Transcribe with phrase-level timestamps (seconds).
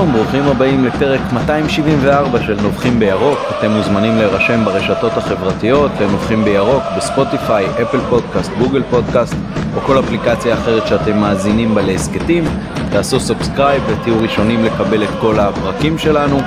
[0.00, 3.38] שלום, ברוכים הבאים לפרק 274 של נובחים בירוק.
[3.58, 9.34] אתם מוזמנים להירשם ברשתות החברתיות לנובחים בירוק, בספוטיפיי, אפל פודקאסט, גוגל פודקאסט
[9.76, 12.44] או כל אפליקציה אחרת שאתם מאזינים בה להסכתים.
[12.90, 16.40] תעשו subscribe ותהיו ראשונים לקבל את כל הפרקים שלנו.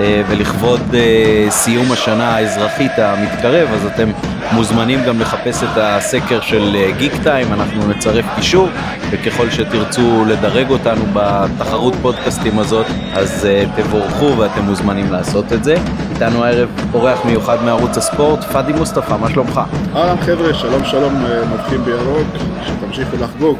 [0.00, 4.08] אה, ולכבוד אה, סיום השנה האזרחית המתקרב, אז אתם
[4.52, 8.68] מוזמנים גם לחפש את הסקר של גיק אה, time, אנחנו נצרף קישור,
[9.10, 15.76] וככל שתרצו לדרג אותנו בתחרות פודקאסטים הזאת, אז תבורכו ואתם מוזמנים לעשות את זה.
[16.14, 19.60] איתנו הערב אורח מיוחד מערוץ הספורט, פאדי מוסטפא, מה שלומך?
[19.96, 21.24] אהלן חבר'ה, שלום שלום,
[21.54, 22.26] מבחין בירוק,
[22.66, 23.58] שתמשיכו לחגוג.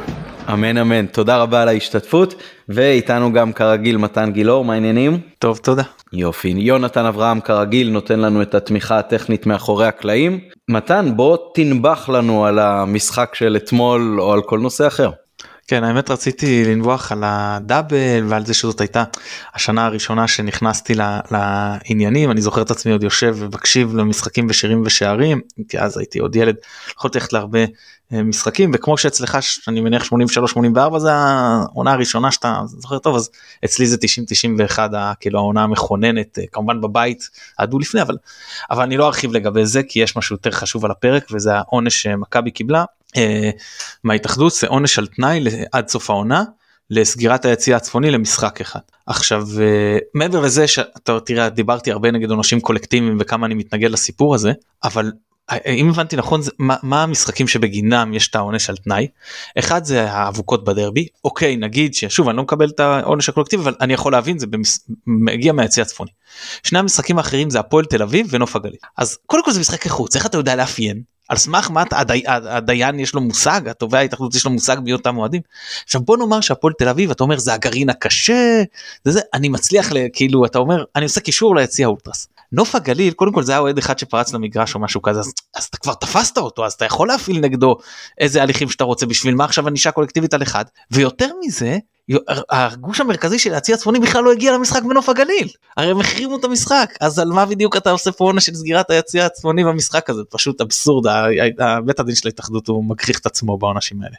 [0.52, 2.34] אמן אמן, תודה רבה על ההשתתפות,
[2.68, 5.20] ואיתנו גם כרגיל מתן גילאור, מה העניינים?
[5.38, 5.82] טוב, תודה.
[6.12, 10.40] יופי, יונתן אברהם כרגיל נותן לנו את התמיכה הטכנית מאחורי הקלעים.
[10.68, 15.10] מתן, בוא תנבח לנו על המשחק של אתמול או על כל נושא אחר.
[15.68, 19.04] כן האמת רציתי לנבוח על הדאבל ועל זה שזאת הייתה
[19.54, 20.94] השנה הראשונה שנכנסתי
[21.30, 26.36] לעניינים אני זוכר את עצמי עוד יושב ומקשיב למשחקים ושירים ושערים כי אז הייתי עוד
[26.36, 26.56] ילד
[26.96, 27.64] יכולתי ללכת להרבה
[28.12, 33.30] משחקים וכמו שאצלך אני מניח 83 84 זה העונה הראשונה שאתה זוכר טוב אז
[33.64, 37.28] אצלי זה 90 91 כאילו העונה המכוננת אה, כמובן בבית
[37.58, 38.16] עדו לפני אבל
[38.70, 42.02] אבל אני לא ארחיב לגבי זה כי יש משהו יותר חשוב על הפרק וזה העונש
[42.02, 42.84] שמכבי קיבלה
[43.16, 43.50] אה,
[44.04, 46.44] מההתאחדות זה עונש על תנאי עד סוף העונה
[46.90, 48.80] לסגירת היציע הצפוני למשחק אחד.
[49.06, 54.34] עכשיו אה, מעבר לזה שאתה תראה דיברתי הרבה נגד עונשים קולקטיביים וכמה אני מתנגד לסיפור
[54.34, 54.52] הזה
[54.84, 55.12] אבל
[55.66, 59.08] אם הבנתי נכון זה מה, מה המשחקים שבגינם יש את העונש על תנאי
[59.58, 63.94] אחד זה האבוקות בדרבי אוקיי נגיד ששוב אני לא מקבל את העונש הקולקטיבי אבל אני
[63.94, 64.88] יכול להבין זה במס...
[65.06, 66.10] מגיע מהיציא הצפוני.
[66.62, 70.16] שני המשחקים האחרים זה הפועל תל אביב ונוף הגליל אז קודם כל זה משחק איכות
[70.16, 74.44] איך אתה יודע לאפיין על סמך מה הדי, הדיין יש לו מושג התובע ההתאחדות יש
[74.44, 75.42] לו מושג מי אותם מועדים.
[75.84, 78.62] עכשיו בוא נאמר שהפועל תל אביב אתה אומר זה הגרעין הקשה
[79.04, 82.28] זה זה אני מצליח כאילו אתה אומר אני עושה קישור ליציע אולטרס.
[82.52, 85.64] נוף הגליל קודם כל זה היה אוהד אחד שפרץ למגרש או משהו כזה אז, אז
[85.64, 87.76] אתה כבר תפסת אותו אז אתה יכול להפעיל נגדו
[88.18, 91.78] איזה הליכים שאתה רוצה בשביל מה עכשיו ענישה קולקטיבית על אחד ויותר מזה
[92.50, 96.44] הגוש המרכזי של הצי הצפוני בכלל לא הגיע למשחק בנוף הגליל הרי הם החרימו את
[96.44, 100.22] המשחק אז על מה בדיוק אתה עושה פה עונה של סגירת היציא הצפוני במשחק הזה
[100.30, 101.04] פשוט אבסורד
[101.84, 104.16] בית הדין של ההתאחדות הוא מגחיך את עצמו בעונשים האלה.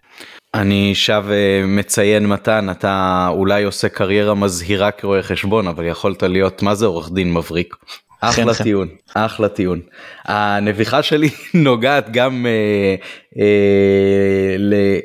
[0.53, 6.61] אני שב אה, מציין מתן אתה אולי עושה קריירה מזהירה כרואה חשבון אבל יכולת להיות
[6.61, 7.75] מה זה עורך דין מבריק.
[8.21, 9.81] אחלה טיעון, אחלה טיעון.
[10.25, 12.95] הנביחה שלי נוגעת גם אה,
[13.39, 14.55] אה,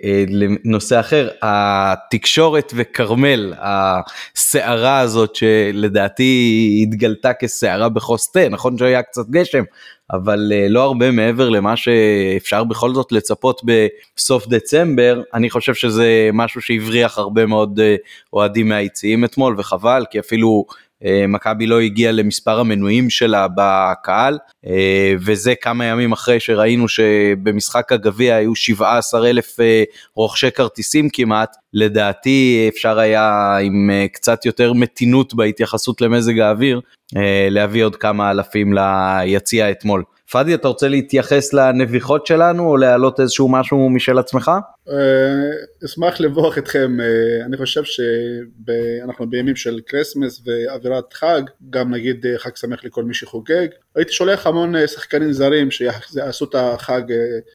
[0.04, 9.28] אה, לנושא אחר, התקשורת וכרמל, הסערה הזאת שלדעתי התגלתה כסערה בכוס תה, נכון שהיה קצת
[9.30, 9.64] גשם,
[10.12, 13.62] אבל אה, לא הרבה מעבר למה שאפשר בכל זאת לצפות
[14.16, 17.96] בסוף דצמבר, אני חושב שזה משהו שהבריח הרבה מאוד אה,
[18.32, 20.64] אוהדים מהיציעים אתמול וחבל כי אפילו
[21.28, 28.34] מכבי לא הגיעה למספר המנויים שלה בקהל אה, וזה כמה ימים אחרי שראינו שבמשחק הגביע
[28.34, 29.84] היו 17 אלף אה,
[30.16, 36.80] רוכשי כרטיסים כמעט לדעתי אפשר היה עם קצת יותר מתינות בהתייחסות למזג האוויר
[37.50, 40.02] להביא עוד כמה אלפים ליציע אתמול.
[40.30, 44.50] פאדי אתה רוצה להתייחס לנביחות שלנו או להעלות איזשהו משהו משל עצמך?
[44.90, 52.26] אה, אשמח לנבוח אתכם, אה, אני חושב שאנחנו בימים של Christmas ואווירת חג, גם נגיד
[52.26, 53.66] אה, חג שמח לכל מי שחוגג.
[53.94, 57.02] הייתי שולח המון שחקנים זרים שיעשו את החג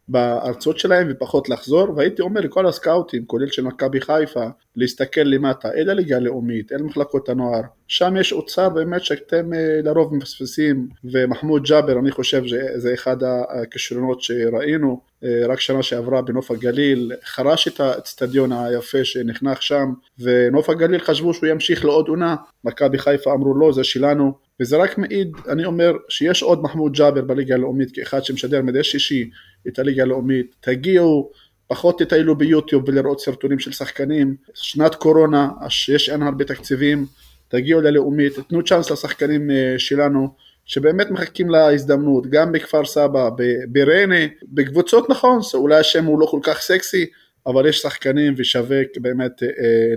[0.08, 5.90] בארצות שלהם ופחות לחזור, והייתי אומר לכל הסקאוטים, כולל של מכבי חיפה, להסתכל למטה, אל
[5.90, 9.50] הליגה הלאומית, אל מחלקות הנוער, שם יש אוצר באמת שאתם
[9.84, 17.12] לרוב מפספסים, ומחמוד ג'אבר אני חושב שזה אחד הכישרונות שראינו, רק שנה שעברה בנוף הגליל,
[17.26, 19.86] חרש את האצטדיון היפה שנחנך שם,
[20.20, 24.98] ונוף הגליל חשבו שהוא ימשיך לעוד עונה, מכבי חיפה אמרו לא, זה שלנו, וזה רק
[24.98, 29.30] מעיד, אני אומר, שיש עוד מחמוד ג'אבר בליגה הלאומית, כאחד שמשדר מדי שישי
[29.68, 31.32] את הליגה הלאומית, תגיעו,
[31.68, 35.50] פחות תטיילו ביוטיוב ולראות סרטונים של שחקנים, שנת קורונה,
[35.90, 37.06] יש אין הרבה תקציבים,
[37.48, 40.30] תגיעו ללאומית, תנו צ'אנס לשחקנים אה, שלנו,
[40.70, 43.30] שבאמת מחכים להזדמנות, גם בכפר סבא,
[43.68, 47.06] בריינה, בקבוצות נכון, אולי השם הוא לא כל כך סקסי,
[47.48, 49.48] אבל יש שחקנים ושווה באמת אה,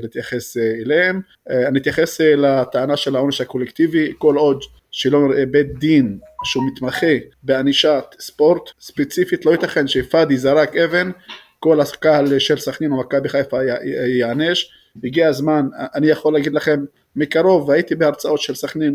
[0.03, 1.21] להתייחס אה, אליהם.
[1.51, 6.65] אה, אני אתייחס אה, לטענה של העונש הקולקטיבי, כל עוד שלא נראה בית דין שהוא
[6.73, 11.11] מתמחה בענישת ספורט ספציפית, לא ייתכן שפאדי זרק אבן,
[11.59, 13.59] כל הקהל של סכנין או מכבי חיפה
[14.19, 14.73] ייענש.
[15.05, 16.85] הגיע הזמן, אני יכול להגיד לכם
[17.17, 18.95] מקרוב, והייתי בהרצאות של סכנין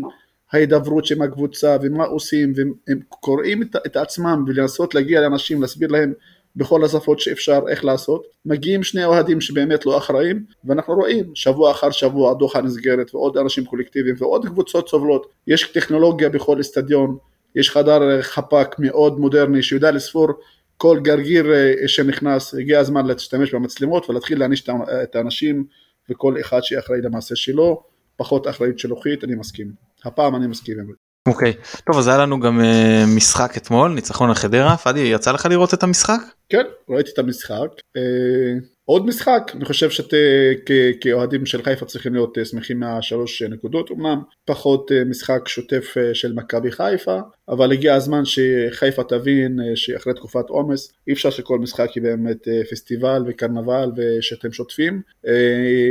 [0.52, 6.12] ההידברות עם הקבוצה ומה עושים והם קוראים את, את עצמם ולנסות להגיע לאנשים להסביר להם
[6.56, 11.90] בכל השפות שאפשר איך לעשות, מגיעים שני אוהדים שבאמת לא אחראים ואנחנו רואים שבוע אחר
[11.90, 17.16] שבוע דוחה נסגרת ועוד אנשים קולקטיביים ועוד קבוצות סובלות, יש טכנולוגיה בכל אצטדיון,
[17.54, 20.28] יש חדר חפ"ק מאוד מודרני שיודע לספור
[20.76, 24.68] כל גרגיר אה, שנכנס, הגיע הזמן להשתמש במצלמות ולהתחיל להעניש
[25.02, 25.64] את האנשים
[26.10, 27.82] וכל אחד שאחראי למעשה שלו,
[28.16, 29.87] פחות אחריות שלוחית, אני מסכים.
[30.04, 30.92] הפעם אני מסכים עם זה.
[31.28, 31.82] אוקיי, okay.
[31.86, 35.74] טוב אז היה לנו גם uh, משחק אתמול, ניצחון על חדרה, פאדי יצא לך לראות
[35.74, 36.20] את המשחק?
[36.48, 37.68] כן, ראיתי את המשחק.
[37.98, 44.90] Uh, עוד משחק, אני חושב שכאוהדים של חיפה צריכים להיות שמחים מהשלוש נקודות אמנם, פחות
[45.06, 47.18] משחק שוטף של מכבי חיפה,
[47.48, 52.48] אבל הגיע הזמן שחיפה תבין אה, שאחרי תקופת עומס אי אפשר שכל משחק יהיה באמת
[52.48, 55.02] אה, פסטיבל וקרנבל ושאתם שוטפים.
[55.26, 55.32] אה,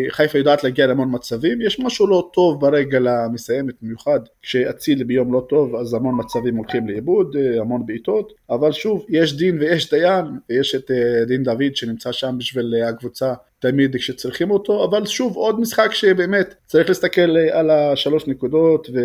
[0.10, 5.46] חיפה יודעת להגיע להמון מצבים, יש משהו לא טוב ברגל המסיימת במיוחד, כשאצילי ביום לא
[5.50, 10.76] טוב אז המון מצבים הולכים לאיבוד, המון בעיטות, אבל שוב יש דין ויש דיין, ויש
[10.76, 10.92] את
[11.28, 16.90] דין דוד שנמצא שם בשביל הקבוצה תמיד כשצריכים אותו, אבל שוב עוד משחק שבאמת צריך
[16.90, 19.00] להסתכל על השלוש נקודות ו...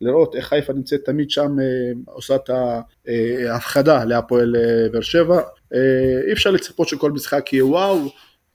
[0.00, 2.50] לראות איך חיפה נמצאת תמיד שם, אה, עושה את
[3.48, 5.40] ההפחדה להפועל אה, באר שבע.
[5.74, 5.80] אה,
[6.26, 7.98] אי אפשר לצפות שכל משחק יהיה וואו,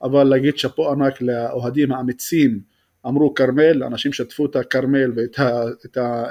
[0.02, 2.60] אבל להגיד שאפו ענק לאוהדים האמיצים,
[3.06, 6.24] אמרו כרמל, אנשים שטפו את הכרמל ואת ה, את ה,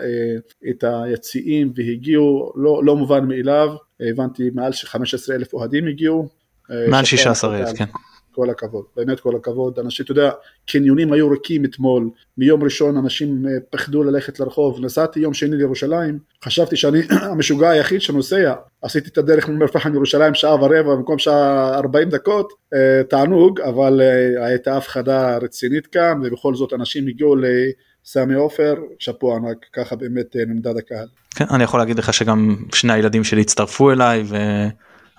[0.69, 3.69] את היציעים והגיעו, לא, לא מובן מאליו,
[3.99, 6.29] הבנתי מעל 15 אלף אוהדים הגיעו.
[6.87, 7.85] מעל 16 אלף, כן.
[8.39, 10.31] כל הכבוד, באמת כל הכבוד, אנשים, אתה יודע,
[10.67, 16.19] קניונים היו ריקים אתמול, מיום ראשון אנשים אה, פחדו ללכת לרחוב, נסעתי יום שני לירושלים,
[16.43, 16.99] חשבתי שאני
[17.31, 22.53] המשוגע היחיד שנוסע, עשיתי את הדרך מאום אל-פחם לירושלים שעה ורבע במקום שעה 40 דקות,
[22.73, 27.45] אה, תענוג, אבל אה, הייתה הפחדה רצינית כאן, ובכל זאת אנשים הגיעו ל...
[28.05, 31.07] סמי עופר, שאפו ענק, ככה באמת נמדד הקהל.
[31.35, 34.35] כן, אני יכול להגיד לך שגם שני הילדים שלי הצטרפו אליי ו...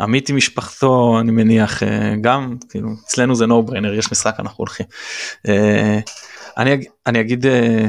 [0.00, 4.56] עמית עם משפחתו אני מניח אה, גם כאילו אצלנו זה no brainer יש משחק אנחנו
[4.58, 4.86] הולכים.
[5.48, 6.00] אה,
[6.58, 7.86] אני, אני אגיד אה,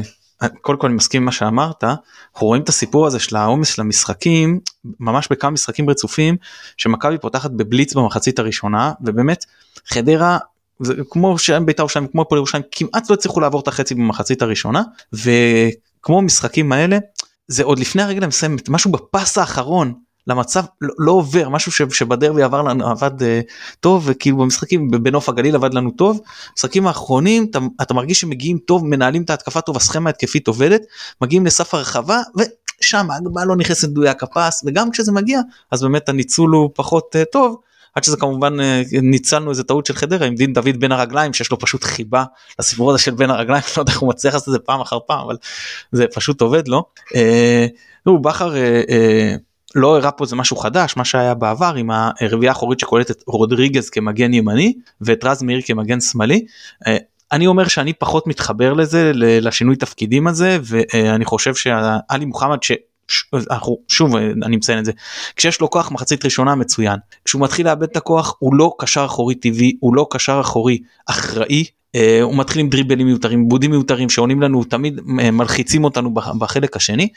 [0.62, 3.82] קודם כל אני מסכים עם מה שאמרת אנחנו רואים את הסיפור הזה של העומס של
[3.82, 4.60] המשחקים
[5.00, 6.38] ממש בכמה משחקים רצופים
[6.78, 9.46] שמכבי פותחת בבליץ במחצית הראשונה ובאמת
[9.86, 10.38] חדרה
[10.80, 14.42] זה כמו שהם בית"ר ירושלים כמו פה ירושלים כמעט לא הצליחו לעבור את החצי במחצית
[14.42, 16.98] הראשונה וכמו משחקים האלה
[17.48, 19.94] זה עוד לפני הרגל המסיימת משהו בפס האחרון
[20.28, 23.26] למצב לא, לא עובר משהו שבדרבי עבר לנו עבד uh,
[23.80, 26.22] טוב וכאילו במשחקים בנוף הגליל עבד לנו טוב
[26.58, 30.82] משחקים האחרונים אתה, אתה מרגיש שמגיעים טוב מנהלים את ההתקפה טוב הסכמה התקפית עובדת
[31.22, 35.40] מגיעים לסף הרחבה ושם ההגבה לא נכנסת מדויק הפס וגם כשזה מגיע
[35.72, 37.56] אז באמת הניצול הוא פחות uh, טוב
[37.96, 38.64] עד שזה כמובן uh,
[39.02, 42.24] ניצלנו איזה טעות של חדרה עם דין דוד בין הרגליים שיש לו פשוט חיבה
[42.60, 44.98] לסיפור הזה של בין הרגליים לא יודע איך הוא מצליח לעשות את זה פעם אחר
[45.08, 45.38] פעם אבל
[45.92, 46.84] זה פשוט עובד לו.
[47.10, 52.52] Uh, בכר uh, uh, לא הראה פה איזה משהו חדש מה שהיה בעבר עם הרביעייה
[52.52, 56.46] האחורית שקולטת רודריגז כמגן ימני ואת רז מאיר כמגן שמאלי.
[56.88, 56.98] אה,
[57.32, 62.72] אני אומר שאני פחות מתחבר לזה לשינוי תפקידים הזה ואני חושב שאלי מוחמד ש...
[63.52, 64.92] אנחנו שוב אני מציין את זה
[65.36, 69.36] כשיש לו כוח מחצית ראשונה מצוין כשהוא מתחיל לאבד את הכוח הוא לא קשר אחורי
[69.36, 70.78] טבעי הוא לא קשר אחורי
[71.08, 71.66] אחראי
[72.22, 75.02] הוא מתחיל עם דריבלים מיותרים, איבודים מיותרים שעולים לנו, תמיד אה,
[75.32, 77.10] מלחיצים אותנו בחלק השני,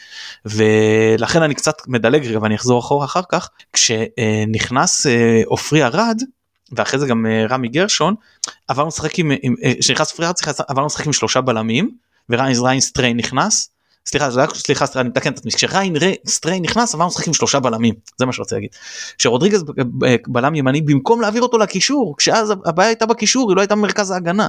[0.44, 5.10] ולכן אני קצת מדלג רגע ואני אחזור אחורה אחר כך, כשנכנס אה,
[5.46, 6.22] עופרי ארד,
[6.72, 8.14] ואחרי זה גם רמי גרשון,
[8.68, 9.32] עברנו לשחק עם,
[9.80, 10.34] כשנכנס עופרי ארד
[10.68, 11.90] עברנו לשחק עם שלושה בלמים,
[12.30, 13.73] וריין סטריין נכנס,
[14.06, 15.52] סליחה סליחה סליחה אני מתקן את עצמי.
[15.52, 15.96] כשריין
[16.26, 17.94] סטריין נכנס עברנו לשחק עם שלושה בלמים.
[18.18, 18.70] זה מה שרציתי להגיד.
[19.18, 19.64] שרודריגז
[20.26, 24.48] בלם ימני במקום להעביר אותו לקישור כשאז הבעיה הייתה בקישור היא לא הייתה במרכז ההגנה.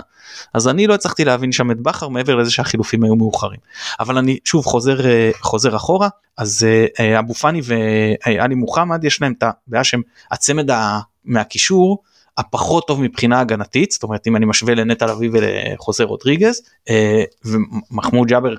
[0.54, 3.60] אז אני לא הצלחתי להבין שם את בכר מעבר לזה שהחילופים היו מאוחרים.
[4.00, 6.10] אבל אני שוב חוזר אה, חוזר אחורה.
[6.38, 10.70] אז אה, אה, אבו פאני ואלי מוחמד יש להם את הבעיה שהם הצמד
[11.26, 12.04] מהקישור.
[12.38, 13.92] הפחות טוב מבחינה הגנתית.
[13.92, 16.62] זאת אומרת אם אני משווה לנטע לביא ולחוזה רודריגז
[17.46, 18.54] ומחמוד ג'אבר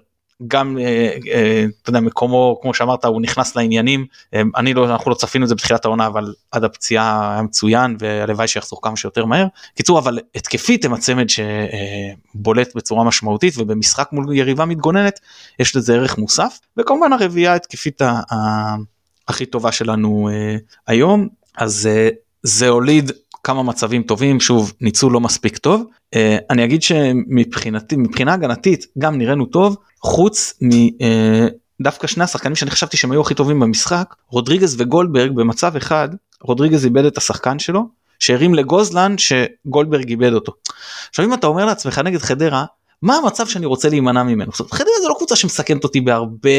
[0.46, 4.06] גם אה, אה, אתה יודע מקומו כמו שאמרת הוא נכנס לעניינים.
[4.34, 7.96] אה, אני לא אנחנו לא צפינו את זה בתחילת העונה אבל עד הפציעה היה מצוין
[7.98, 9.46] והלוואי שיחזור כמה שיותר מהר.
[9.74, 15.20] קיצור אבל התקפית הם הצמד שבולט בצורה משמעותית ובמשחק מול יריבה מתגוננת
[15.58, 16.58] יש לזה ערך מוסף.
[16.76, 18.02] וכמובן הרביעייה התקפית
[19.28, 20.28] הכי טובה שלנו
[20.86, 21.28] היום.
[21.56, 21.88] אז
[22.42, 23.12] זה הוליד
[23.46, 25.84] כמה מצבים טובים שוב ניצול לא מספיק טוב
[26.14, 26.18] uh,
[26.50, 32.70] אני אגיד שמבחינתי מבחינה הגנתית גם נראינו טוב חוץ מדווקא אה, uh, שני השחקנים שאני
[32.70, 36.08] חשבתי שהם היו הכי טובים במשחק רודריגז וגולדברג במצב אחד
[36.42, 37.88] רודריגז איבד את השחקן שלו
[38.18, 40.52] שהרים לגוזלן שגולדברג איבד אותו.
[41.10, 42.64] עכשיו אם אתה אומר לעצמך נגד חדרה
[43.02, 44.50] מה המצב שאני רוצה להימנע ממנו.
[44.52, 46.50] זאת אומרת, חדרה זה לא קבוצה שמסכנת אותי בהרבה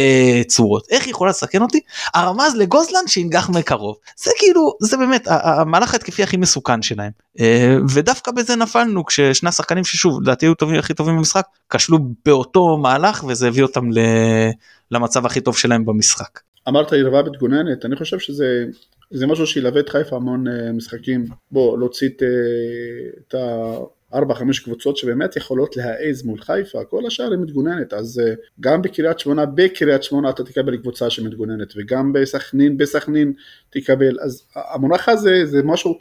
[0.47, 0.87] צורות.
[0.89, 1.79] איך היא יכולה לסכן אותי?
[2.13, 3.97] הרמז לגוזלן שינגח מקרוב.
[4.17, 7.11] זה כאילו זה באמת המהלך ההתקפי הכי מסוכן שלהם.
[7.39, 12.77] אה, ודווקא בזה נפלנו כששני השחקנים ששוב לדעתי היו טובים הכי טובים במשחק כשלו באותו
[12.77, 13.89] מהלך וזה הביא אותם
[14.91, 16.39] למצב הכי טוב שלהם במשחק.
[16.67, 18.65] אמרת יריבה מתגוננת אני חושב שזה
[19.11, 21.25] זה משהו שילווה את חיפה המון אה, משחקים.
[21.51, 22.09] בוא להוציא
[23.27, 23.77] את ה...
[24.13, 28.81] ארבע חמש קבוצות שבאמת יכולות להעז מול חיפה, כל השאר היא מתגוננת, אז uh, גם
[28.81, 33.33] בקריית שמונה, בקריית שמונה אתה תקבל קבוצה שמתגוננת, וגם בסכנין, בסכנין
[33.69, 35.97] תקבל, אז המונח הזה זה משהו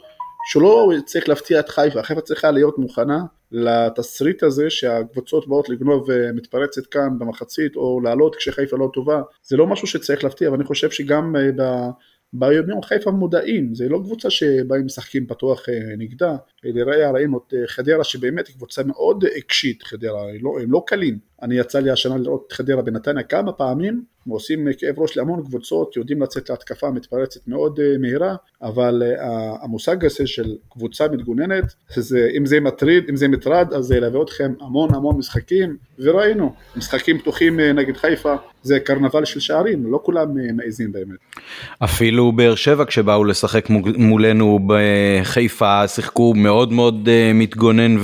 [0.51, 3.19] שלא צריך להפתיע את חיפה, חיפה צריכה להיות מוכנה
[3.51, 9.67] לתסריט הזה שהקבוצות באות לגנוב ומתפרצת כאן במחצית או לעלות כשחיפה לא טובה, זה לא
[9.67, 11.89] משהו שצריך להפתיע, ואני חושב שגם uh, ב...
[12.33, 17.67] ביום חיפה מודעים, זה לא קבוצה שבאים משחקים פתוח אה, נגדה, לראיה ראינו את אה,
[17.67, 21.91] חדרה שבאמת היא קבוצה מאוד עיקשית חדרה, הם לא, הם לא קלים, אני יצא לי
[21.91, 26.91] השנה לראות את חדרה בנתניה כמה פעמים, עושים כאב ראש להמון קבוצות, יודעים לצאת להתקפה
[26.91, 29.21] מתפרצת מאוד uh, מהירה, אבל uh,
[29.63, 34.21] המושג הזה של קבוצה מתגוננת, זה, אם זה מטריד, אם זה מטרד, אז זה ילווה
[34.21, 39.99] אתכם המון המון משחקים, וראינו, משחקים פתוחים uh, נגד חיפה, זה קרנבל של שערים, לא
[40.03, 41.17] כולם מעזים באמת.
[41.83, 47.97] אפילו באר שבע כשבאו לשחק מולנו בחיפה שיחקו מאוד מאוד מתגונן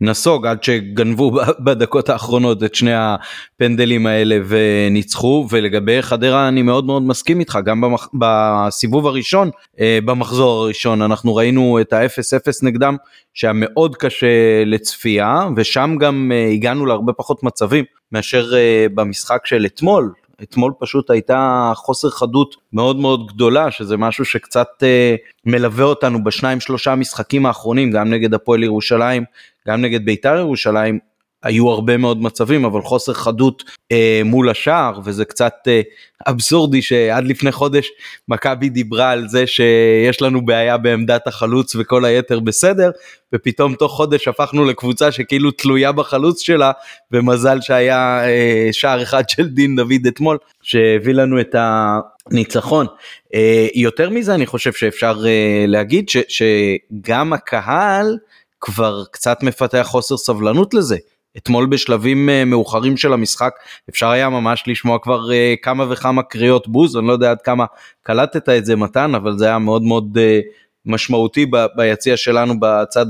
[0.00, 1.32] ונסוג עד שגנבו
[1.64, 5.46] בדקות האחרונות את שני הפנדלים האלה וניצחו.
[5.50, 8.08] ולגבי חדרה אני מאוד מאוד מסכים איתך גם במח...
[8.14, 12.96] בסיבוב הראשון אה, במחזור הראשון אנחנו ראינו את ה-0-0 נגדם
[13.34, 19.66] שהיה מאוד קשה לצפייה ושם גם אה, הגענו להרבה פחות מצבים מאשר אה, במשחק של
[19.66, 25.14] אתמול אתמול פשוט הייתה חוסר חדות מאוד מאוד גדולה שזה משהו שקצת אה,
[25.46, 29.24] מלווה אותנו בשניים שלושה משחקים האחרונים גם נגד הפועל ירושלים
[29.68, 30.98] גם נגד בית"ר ירושלים
[31.42, 35.80] היו הרבה מאוד מצבים אבל חוסר חדות אה, מול השער וזה קצת אה,
[36.26, 37.88] אבסורדי שעד לפני חודש
[38.28, 42.90] מכבי דיברה על זה שיש לנו בעיה בעמדת החלוץ וכל היתר בסדר
[43.34, 46.72] ופתאום תוך חודש הפכנו לקבוצה שכאילו תלויה בחלוץ שלה
[47.12, 52.86] ומזל שהיה אה, שער אחד של דין דוד אתמול שהביא לנו את הניצחון.
[53.34, 58.18] אה, יותר מזה אני חושב שאפשר אה, להגיד ש, שגם הקהל
[58.60, 60.96] כבר קצת מפתח חוסר סבלנות לזה.
[61.36, 63.52] אתמול בשלבים אה, מאוחרים של המשחק
[63.90, 67.64] אפשר היה ממש לשמוע כבר אה, כמה וכמה קריאות בוז, אני לא יודע עד כמה
[68.02, 70.40] קלטת את זה מתן, אבל זה היה מאוד מאוד אה,
[70.86, 71.46] משמעותי
[71.76, 73.06] ביציע שלנו בצד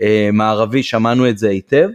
[0.00, 1.88] המערבי, שמענו את זה היטב.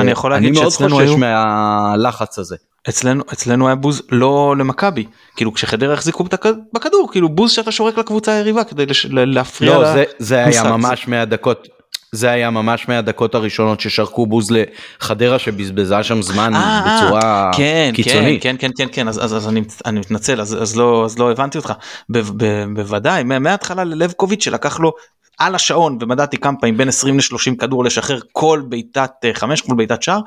[0.00, 1.04] אני יכול להגיד שאצלנו היו...
[1.04, 2.56] אני מאוד חושש מהלחץ הזה.
[2.88, 5.04] אצלנו אצלנו היה בוז לא למכבי
[5.36, 6.24] כאילו כשחדרה החזיקו
[6.72, 9.92] בכדור כאילו בוז שאתה שורק לקבוצה היריבה כדי להפריע לא, לה...
[9.92, 11.68] זה, זה היה ממש מהדקות
[12.12, 17.50] זה היה ממש מהדקות הראשונות ששרקו בוז לחדרה שבזבזה שם זמן 아, אה, בצורה אה,
[17.56, 18.42] כן, קיצונית.
[18.42, 21.18] כן, כן, כן, כן, כן, אז, אז, אז אני, אני מתנצל, אז, אז, לא, אז
[21.18, 21.72] לא הבנתי אותך.
[22.10, 24.92] ב, ב, בוודאי, מההתחלה ללבקוביץ' שלקח לו
[25.38, 29.74] על השעון ומדדתי כמה פעמים בין 20 ל-30 כדור לשחרר כל בעיטת אה, חמש כל
[29.74, 30.20] בעיטת שער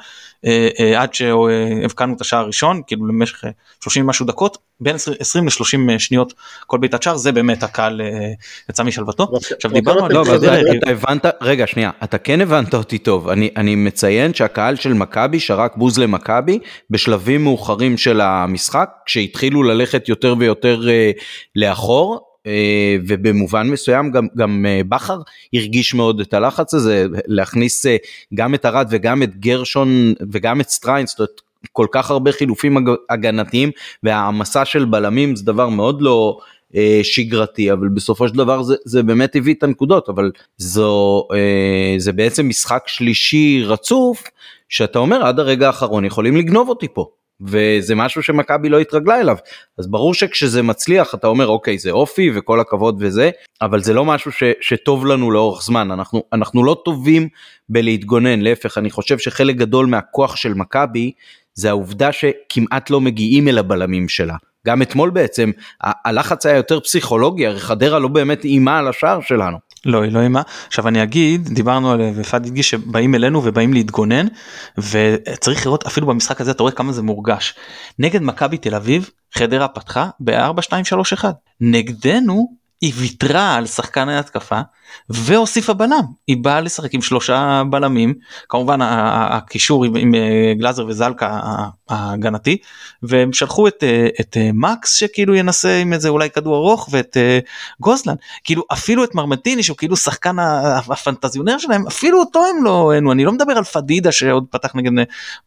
[0.46, 3.44] אה, אה, עד שהבקענו את השער הראשון כאילו למשך
[3.84, 6.34] 30 משהו דקות בין 20 ל-30 שניות
[6.68, 8.02] כל בעיטת שער זה באמת הקהל
[8.70, 9.28] יצא משלוותו.
[9.56, 10.62] עכשיו דיברנו על זה.
[10.78, 15.40] אתה הבנת רגע שנייה אתה כן הבנת אותי טוב אני אני מציין שהקהל של מכבי
[15.40, 20.82] שרק בוז למכבי בשלבים מאוחרים של המשחק כשהתחילו ללכת יותר ויותר
[21.56, 22.31] לאחור
[23.08, 25.20] ובמובן מסוים גם, גם אה, בכר
[25.54, 27.98] הרגיש מאוד את הלחץ הזה, להכניס אה,
[28.34, 32.78] גם את ארד וגם את גרשון וגם את סטריינס, זאת אומרת כל כך הרבה חילופים
[33.10, 33.72] הגנתיים
[34.04, 36.40] והעמסה של בלמים זה דבר מאוד לא
[37.04, 41.28] שגרתי אבל בסופו של דבר זה, זה באמת הביא את הנקודות אבל זו
[41.98, 44.24] זה בעצם משחק שלישי רצוף
[44.70, 47.10] שאתה אומר עד הרגע האחרון יכולים לגנוב אותי פה.
[47.42, 49.38] וזה משהו שמכבי לא התרגלה אליו.
[49.78, 53.30] אז ברור שכשזה מצליח אתה אומר אוקיי זה אופי וכל הכבוד וזה
[53.62, 55.92] אבל זה לא משהו ש, שטוב לנו לאורך זמן.
[55.92, 57.28] אנחנו אנחנו לא טובים
[57.70, 58.42] בלהתגונן.
[58.42, 61.12] להפך אני חושב שחלק גדול מהכוח של מכבי
[61.54, 64.36] זה העובדה שכמעט לא מגיעים אל הבלמים שלה.
[64.68, 65.52] גם אתמול בעצם
[65.82, 69.58] הלחץ היה יותר פסיכולוגי הרי חדרה לא באמת איימה על השער שלנו.
[69.86, 74.28] לא היא לא אימה עכשיו אני אגיד דיברנו על ופאד הדגיש שבאים אלינו ובאים להתגונן
[74.78, 77.56] וצריך לראות אפילו במשחק הזה אתה רואה כמה זה מורגש.
[78.00, 84.10] נגד מכבי תל אביב חדרה פתחה ב-4 2 3 1 נגדנו היא ויתרה על שחקן
[84.10, 84.62] ההתקפה
[85.10, 86.04] והוסיפה בלם.
[86.28, 88.14] היא באה לשחק עם שלושה בלמים
[88.50, 91.40] כמובן הקישור עם, עם אה, גלאזר וזלקה
[91.90, 92.58] ההגנתי
[93.04, 97.18] והם שלחו את, אה, את אה, מקס שכאילו ינסה עם איזה אולי כדור ארוך ואת
[97.80, 98.16] גוזלן.
[98.44, 100.36] כאילו אפילו את מרמטיני שהוא כאילו שחקן
[100.90, 104.92] הפנטזיונר שלהם אפילו אותו הם לא אני לא מדבר על פדידה שעוד פתח נגד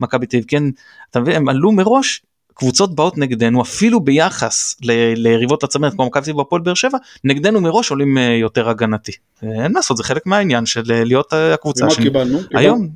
[0.00, 0.46] מכבי תל אביב.
[0.48, 0.62] כן
[1.10, 1.36] אתה מבין?
[1.36, 2.22] הם עלו מראש
[2.54, 7.90] קבוצות באות נגדנו אפילו ביחס ל- ליריבות הצמרת כמו מכבי אביב באר שבע נגדנו מראש
[7.90, 9.12] עולים אה, יותר הגנתי.
[9.42, 11.84] אין מה לעשות זה חלק מהעניין של אה, להיות אה, הקבוצה.
[11.84, 12.38] ומה קיבלנו?
[12.54, 12.88] היום.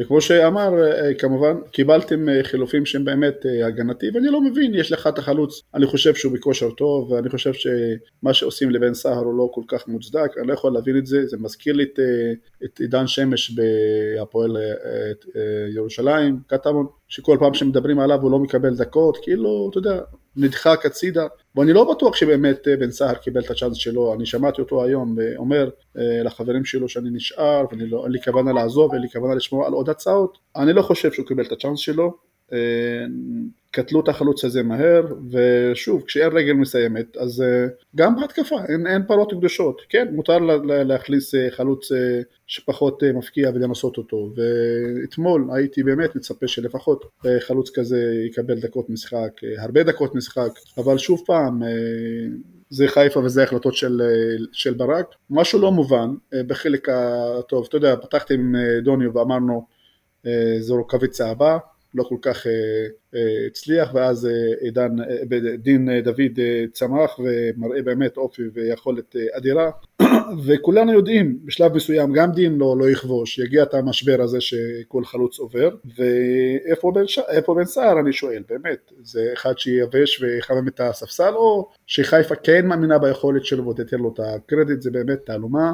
[0.00, 0.72] וכמו שאמר
[1.18, 5.62] כמובן קיבלתם חילופים שהם באמת הגנתי ואני לא מבין יש לך את החלוץ.
[5.74, 9.88] אני חושב שהוא בכושר טוב ואני חושב שמה שעושים לבן סהר הוא לא כל כך
[9.88, 11.98] מוצדק אני לא יכול להבין את זה זה מזכיר לי את,
[12.64, 14.56] את עידן שמש בהפועל
[15.74, 20.00] ירושלים קטמון שכל פעם שמדברים עליו הוא לא מקבל דקות, כאילו, אתה יודע,
[20.36, 24.60] נדחק הצידה, ואני לא בטוח שבאמת אה, בן סהר קיבל את הצ'אנס שלו, אני שמעתי
[24.60, 29.08] אותו היום אומר אה, לחברים שלו שאני נשאר, ואין לא, לי כוונה לעזוב, אין לי
[29.12, 32.16] כוונה לשמור על עוד הצעות, אני לא חושב שהוא קיבל את הצ'אנס שלו,
[32.52, 32.58] אה,
[33.70, 37.44] קטלו את החלוץ הזה מהר, ושוב, כשאין רגל מסיימת, אז
[37.96, 41.88] גם בהתקפה, אין, אין פרות קדושות, כן, מותר להכניס חלוץ
[42.46, 47.04] שפחות מפקיע ולנסות אותו, ואתמול הייתי באמת מצפה שלפחות
[47.40, 51.62] חלוץ כזה יקבל דקות משחק, הרבה דקות משחק, אבל שוב פעם,
[52.70, 54.02] זה חיפה וזה החלטות של,
[54.52, 56.10] של ברק, משהו לא מובן
[56.46, 59.66] בחלק הטוב, אתה יודע, פתחתי עם דוניו ואמרנו
[60.60, 61.58] זו רוקאביצה הבאה
[61.94, 62.52] לא כל כך אה,
[63.14, 64.96] אה, הצליח ואז אה, עידן,
[65.58, 66.38] דין דוד
[66.72, 69.70] צמח ומראה באמת אופי ויכולת אדירה.
[70.46, 75.38] וכולנו יודעים בשלב מסוים גם דין לא, לא יכבוש, יגיע את המשבר הזה שכל חלוץ
[75.38, 75.70] עובר.
[75.98, 76.92] ואיפה
[77.54, 82.98] בן, סער אני שואל באמת, זה אחד שיבש ויחמם את הספסל או שחיפה כן מאמינה
[82.98, 85.72] ביכולת שלו ותתן לו את הקרדיט, זה באמת תעלומה.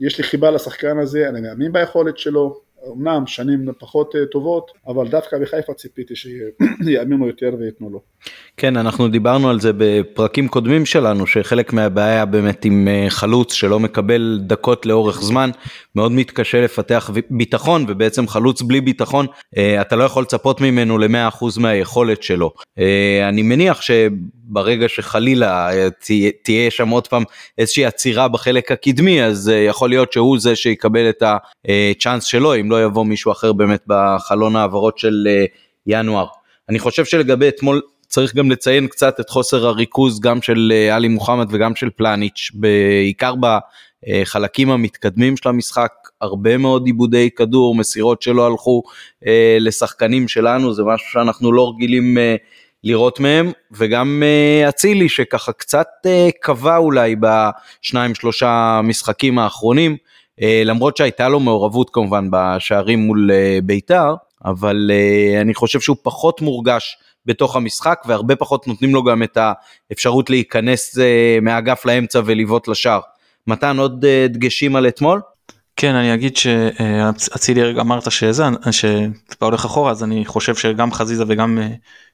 [0.00, 5.08] יש לי חיבה לשחקן הזה, אני מאמין ביכולת שלו אמנם שנים פחות אה, טובות, אבל
[5.08, 8.00] דווקא בחיפה ציפיתי שיאמינו יותר וייתנו לו.
[8.56, 13.80] כן, אנחנו דיברנו על זה בפרקים קודמים שלנו, שחלק מהבעיה באמת עם אה, חלוץ שלא
[13.80, 15.50] מקבל דקות לאורך זמן,
[15.96, 21.60] מאוד מתקשה לפתח ביטחון, ובעצם חלוץ בלי ביטחון, אה, אתה לא יכול לצפות ממנו ל-100%
[21.60, 22.52] מהיכולת שלו.
[23.28, 23.80] אני מניח
[24.50, 25.70] שברגע שחלילה
[26.42, 27.22] תהיה שם עוד פעם
[27.58, 32.84] איזושהי עצירה בחלק הקדמי, אז יכול להיות שהוא זה שיקבל את הצ'אנס שלו, אם לא
[32.84, 35.44] יבוא מישהו אחר באמת בחלון העברות של אה,
[35.86, 36.26] ינואר.
[36.68, 41.08] אני חושב שלגבי אתמול צריך גם לציין קצת את חוסר הריכוז גם של אה, עלי
[41.08, 48.46] מוחמד וגם של פלניץ', בעיקר בחלקים המתקדמים של המשחק, הרבה מאוד עיבודי כדור, מסירות שלא
[48.46, 48.82] הלכו
[49.26, 52.18] אה, לשחקנים שלנו, זה משהו שאנחנו לא רגילים
[52.84, 54.22] לראות מהם, וגם
[54.68, 55.88] אצילי שככה קצת
[56.40, 59.96] קבע אולי בשניים שלושה משחקים האחרונים.
[60.42, 64.14] אה, למרות שהייתה לו מעורבות כמובן בשערים מול אה, בית"ר,
[64.44, 69.38] אבל אה, אני חושב שהוא פחות מורגש בתוך המשחק והרבה פחות נותנים לו גם את
[69.90, 70.98] האפשרות להיכנס
[71.42, 73.00] מהאגף לאמצע ולבעוט לשער.
[73.46, 75.20] מתן עוד דגשים על אתמול?
[75.76, 81.24] כן אני אגיד שאצילי רגע אמרת שזה שטיפה הולך אחורה אז אני חושב שגם חזיזה
[81.28, 81.58] וגם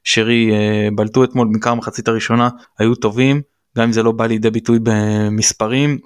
[0.04, 0.50] שרי
[0.94, 3.42] בלטו אתמול בעיקר מחצית הראשונה היו טובים
[3.78, 5.98] גם אם זה לא בא לידי ביטוי במספרים.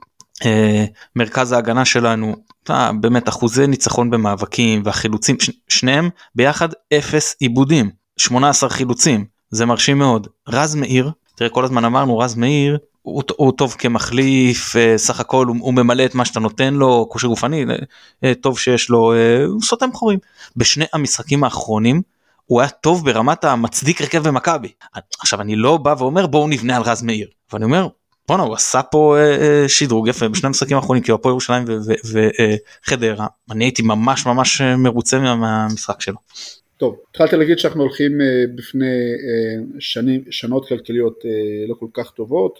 [0.45, 0.85] אה,
[1.17, 2.37] מרכז ההגנה שלנו
[2.71, 5.37] אה, באמת אחוזי ניצחון במאבקים והחילוצים
[5.69, 10.29] שניהם ביחד אפס עיבודים 18 חילוצים זה מרשים מאוד.
[10.49, 15.47] רז מאיר תראה כל הזמן אמרנו רז מאיר הוא, הוא טוב כמחליף אה, סך הכל
[15.47, 17.65] הוא, הוא ממלא את מה שאתה נותן לו כושר גופני
[18.41, 19.13] טוב שיש לו
[19.47, 20.19] הוא סותם חורים.
[20.57, 22.03] בשני המשחקים האחרונים
[22.47, 24.69] הוא היה טוב ברמת המצדיק הרכב במכבי.
[25.21, 27.89] עכשיו אני לא בא ואומר בואו נבנה על רז מאיר ואני אומר
[28.29, 31.65] בואנה הוא עשה פה אה, אה, שדרוג יפה בשני המשחקים האחרונים כאילו הפועל ירושלים
[32.85, 36.17] וחדרה אני הייתי ממש ממש אה, מרוצה מהמשחק שלו.
[36.83, 38.21] טוב התחלתי להגיד שאנחנו הולכים
[38.55, 39.13] בפני
[39.79, 41.25] שנים שנות כלכליות
[41.69, 42.59] לא כל כך טובות.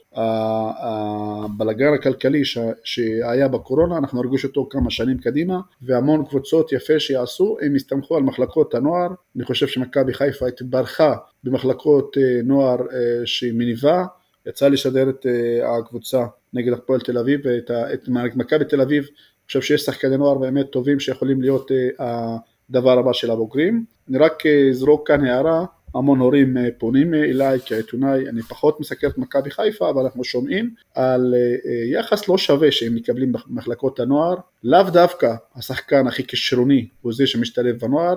[0.83, 2.43] הבלגן הכלכלי
[2.85, 8.23] שהיה בקורונה אנחנו נרגיש אותו כמה שנים קדימה והמון קבוצות יפה שיעשו הם יסתמכו על
[8.23, 9.09] מחלקות הנוער.
[9.37, 12.77] אני חושב שמכבי חיפה התברכה במחלקות נוער
[13.25, 14.05] שהיא מניבה
[14.47, 19.47] יצא לשדר את אה, הקבוצה נגד הפועל תל אביב ואת את מכבי תל אביב, אני
[19.47, 22.37] חושב שיש שחקני נוער באמת טובים שיכולים להיות אה,
[22.73, 23.85] הדבר הבא של הבוגרים.
[24.11, 29.19] אני רק אזרוק אה, כאן הערה, המון הורים פונים אליי כעיתונאי, אני פחות מסקר את
[29.19, 31.35] מכבי חיפה, אבל אנחנו שומעים על
[31.93, 37.79] יחס לא שווה שהם מקבלים במחלקות הנוער, לאו דווקא השחקן הכי כישרוני הוא זה שמשתלב
[37.79, 38.15] בנוער,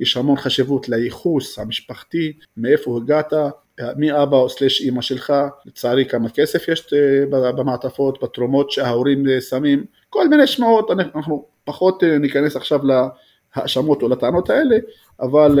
[0.00, 3.32] יש המון חשיבות לייחוס המשפחתי, מאיפה הגעת,
[3.96, 5.32] מי אבא או סלש אימא שלך,
[5.66, 6.94] לצערי כמה כסף יש
[7.30, 12.80] במעטפות, בתרומות שההורים שמים, כל מיני שמועות, אנחנו פחות ניכנס עכשיו
[13.56, 14.76] להאשמות או לטענות האלה,
[15.20, 15.58] אבל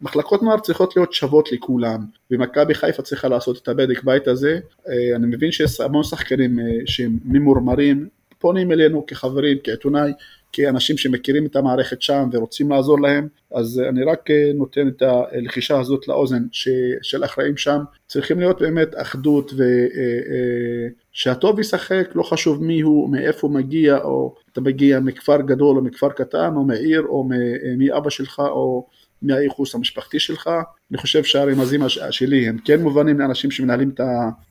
[0.00, 1.98] מחלקות נוער צריכות להיות שוות לכולם,
[2.30, 8.08] ומכבי חיפה צריכה לעשות את הבדק בית הזה, אני מבין שיש המון שחקנים שהם ממורמרים,
[8.38, 10.12] פונים אלינו כחברים, כעיתונאי,
[10.52, 15.80] כאנשים שמכירים את המערכת שם ורוצים לעזור להם, אז אני רק אה, נותן את הלחישה
[15.80, 16.42] הזאת לאוזן
[17.02, 19.70] של אחראים שם, צריכים להיות באמת אחדות ושהטוב
[21.26, 25.76] אה, אה, ישחק, לא חשוב מי הוא, מאיפה הוא מגיע, או אתה מגיע מכפר גדול
[25.76, 27.28] או מכפר קטן, או מעיר, או
[27.78, 28.86] מאבא שלך, או
[29.22, 30.50] מהייחוס המשפחתי שלך.
[30.90, 34.00] אני חושב שהרמזים שלי הם כן מובנים לאנשים שמנהלים את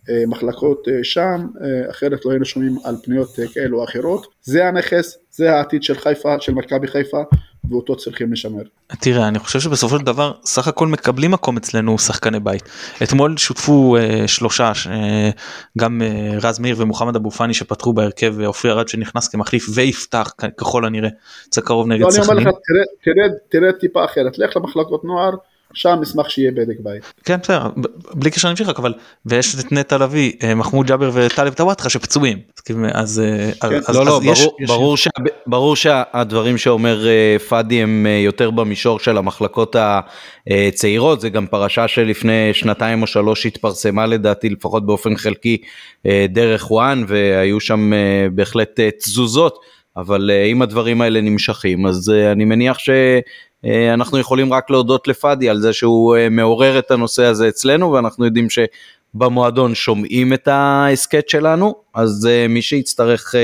[0.10, 1.48] המחלקות שם,
[1.89, 4.28] אחרת לא היינו שומעים על פניות כאלו או אחרות.
[4.41, 7.22] זה הנכס, זה העתיד של חיפה, של מכבי חיפה,
[7.69, 8.62] ואותו צריכים לשמר.
[9.02, 12.63] תראה, אני חושב שבסופו של דבר סך הכל מקבלים מקום אצלנו שחקני בית.
[13.04, 15.30] אתמול שותפו אה, שלושה, אה,
[15.78, 20.86] גם אה, רז מאיר ומוחמד אבו פאני שפתחו בהרכב, ועופרי ארד שנכנס כמחליף ויפתח ככל
[20.86, 21.10] הנראה,
[21.52, 22.43] זה קרוב נגד לא, סכנין.
[22.43, 22.54] תראה,
[23.04, 25.32] תראה, תראה טיפה אחרת, לך למחלקות נוער.
[25.73, 27.13] שם נשמח שיהיה בדק בית.
[27.25, 27.67] כן בסדר
[28.13, 28.93] בלי קשר נמשיך אבל
[29.25, 32.38] ויש את נטע לביא אה, מחמוד ג'אבר וטלב טוואטחה שפצועים
[32.93, 33.75] אז אה, כן.
[33.88, 34.86] אז, לא, אז לא,
[35.47, 39.75] ברור, שהדברים שאומר אה, פאדי הם יותר במישור של המחלקות
[40.47, 45.58] הצעירות זה גם פרשה שלפני שנתיים או שלוש התפרסמה לדעתי לפחות באופן חלקי
[46.29, 47.91] דרך וואן והיו שם
[48.32, 49.60] בהחלט תזוזות.
[49.97, 52.89] אבל אם הדברים האלה נמשכים אז אני מניח ש...
[53.65, 58.26] אנחנו יכולים רק להודות לפאדי על זה שהוא אה, מעורר את הנושא הזה אצלנו ואנחנו
[58.26, 63.36] יודעים שבמועדון שומעים את ההסכת שלנו אז uh, מי שיצטרך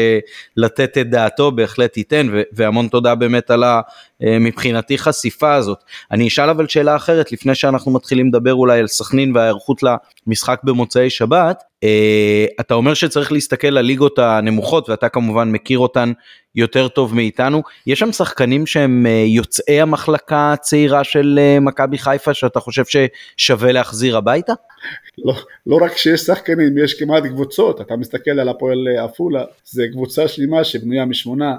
[0.58, 3.82] לתת את דעתו בהחלט ייתן והמון תודה באמת על ה...
[4.22, 5.78] מבחינתי חשיפה הזאת.
[6.12, 9.82] אני אשאל אבל שאלה אחרת לפני שאנחנו מתחילים לדבר אולי על סכנין וההיערכות
[10.28, 11.64] למשחק במוצאי שבת.
[12.60, 16.12] אתה אומר שצריך להסתכל על הנמוכות ואתה כמובן מכיר אותן
[16.56, 17.64] יותר טוב מאיתנו.
[17.88, 23.72] יש שם שחקנים שהם uh, יוצאי המחלקה הצעירה של uh, מכבי חיפה שאתה חושב ששווה
[23.72, 24.54] להחזיר הביתה?
[25.26, 25.34] לא,
[25.68, 30.64] לא רק שיש שחקנים, יש כמעט קבוצות, אתה מסתכל על הפועל עפולה, זה קבוצה שלמה
[30.64, 31.56] שבנויה משמונה,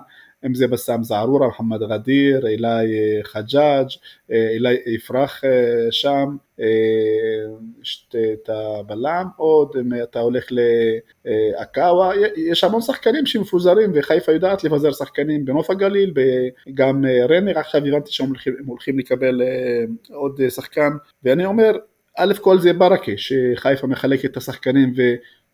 [0.47, 3.89] אם זה בסאם זערורה, מוחמד גדיר, אילי אה, חג'אג',
[4.33, 6.37] אה, אילי יפרח אה, שם,
[7.83, 10.45] יש את הבלם, עוד אם אתה הולך
[11.25, 16.13] לאקאווה, יש המון שחקנים שמפוזרים וחיפה יודעת לפזר שחקנים בנוף הגליל,
[16.75, 18.33] גם רנר עכשיו הבנתי שהם
[18.67, 19.43] הולכים לקבל
[20.13, 20.91] עוד שחקן,
[21.25, 21.77] ואני אומר
[22.19, 24.93] א' כל זה ברכה, שחיפה מחלקת את השחקנים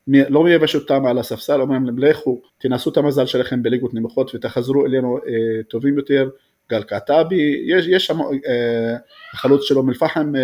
[0.08, 4.86] ולא מייבש אותם על הספסל, אומרים להם לכו, תנסו את המזל שלכם בליגות נמוכות ותחזרו
[4.86, 6.28] אלינו אה, טובים יותר,
[6.70, 8.96] גל קעטבי, יש, יש שם אה,
[9.34, 10.40] החלוץ של אום אל-פחם אה,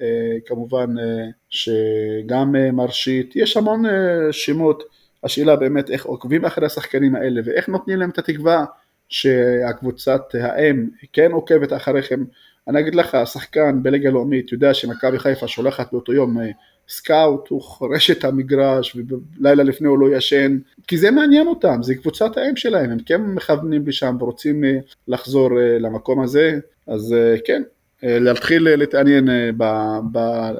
[0.00, 4.82] אה, כמובן אה, שגם אה, מרשית, יש המון אה, שמות,
[5.24, 8.64] השאלה באמת איך עוקבים אחרי השחקנים האלה ואיך נותנים להם את התקווה
[9.08, 12.24] שהקבוצת האם כן עוקבת אחריכם
[12.68, 16.50] אני אגיד לך, השחקן בליגה לאומית יודע שמכבי חיפה שולחת באותו יום אה,
[16.88, 18.96] סקאוט, הוא חורש את המגרש
[19.40, 23.22] ולילה לפני הוא לא ישן, כי זה מעניין אותם, זה קבוצת האם שלהם, הם כן
[23.22, 27.62] מכוונים לשם ורוצים אה, לחזור אה, למקום הזה, אז כן,
[28.02, 29.50] להתחיל אה, להתעניין אה,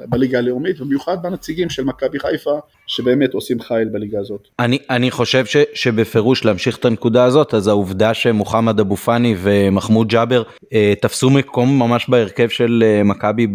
[0.09, 4.47] בליגה הלאומית ובמיוחד בנציגים של מכבי חיפה שבאמת עושים חייל בליגה הזאת.
[4.59, 10.07] אני, אני חושב ש, שבפירוש להמשיך את הנקודה הזאת אז העובדה שמוחמד אבו פאני ומחמוד
[10.07, 13.47] ג'אבר אה, תפסו מקום ממש בהרכב של אה, מכבי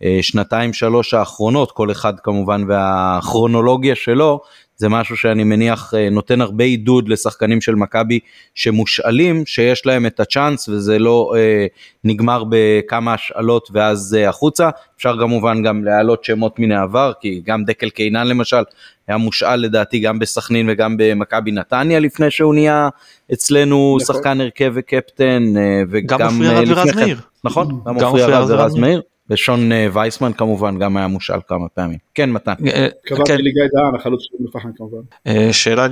[0.00, 4.40] בשנתיים שלוש האחרונות כל אחד כמובן והכרונולוגיה שלו
[4.78, 8.20] זה משהו שאני מניח אה, נותן הרבה עידוד לשחקנים של מכבי
[8.54, 11.66] שמושאלים, שיש להם את הצ'אנס וזה לא אה,
[12.04, 14.70] נגמר בכמה השאלות ואז אה, החוצה.
[14.96, 18.62] אפשר כמובן גם להעלות שמות מן העבר, כי גם דקל קינן למשל
[19.08, 22.88] היה מושאל לדעתי גם בסכנין וגם במכבי נתניה לפני שהוא נהיה
[23.32, 24.14] אצלנו נכון.
[24.14, 27.18] שחקן הרכב וקפטן אה, וגם אה, ורז מאיר.
[27.44, 29.02] נכון, גם מפריע ורז מאיר.
[29.30, 31.98] ושון אה, וייסמן כמובן גם היה מושאל כמה פעמים.
[32.14, 32.52] כן מתן.
[32.66, 34.98] אה, קבעתי לי גיא דהן החלוץ של אום כמובן.
[35.26, 35.86] אה, שאלה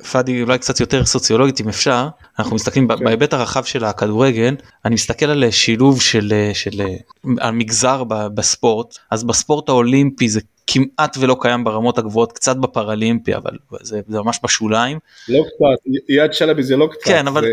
[0.00, 3.04] לפאדי אולי קצת יותר סוציולוגית אם אפשר אנחנו מסתכלים כן.
[3.04, 6.82] בהיבט הרחב של הכדורגל אני מסתכל על שילוב של
[7.40, 14.00] המגזר בספורט אז בספורט האולימפי זה כמעט ולא קיים ברמות הגבוהות קצת בפראלימפי אבל זה,
[14.08, 14.98] זה ממש בשוליים.
[15.28, 17.04] לא קצת, יד שלבי זה לא קצת.
[17.04, 17.44] כן אבל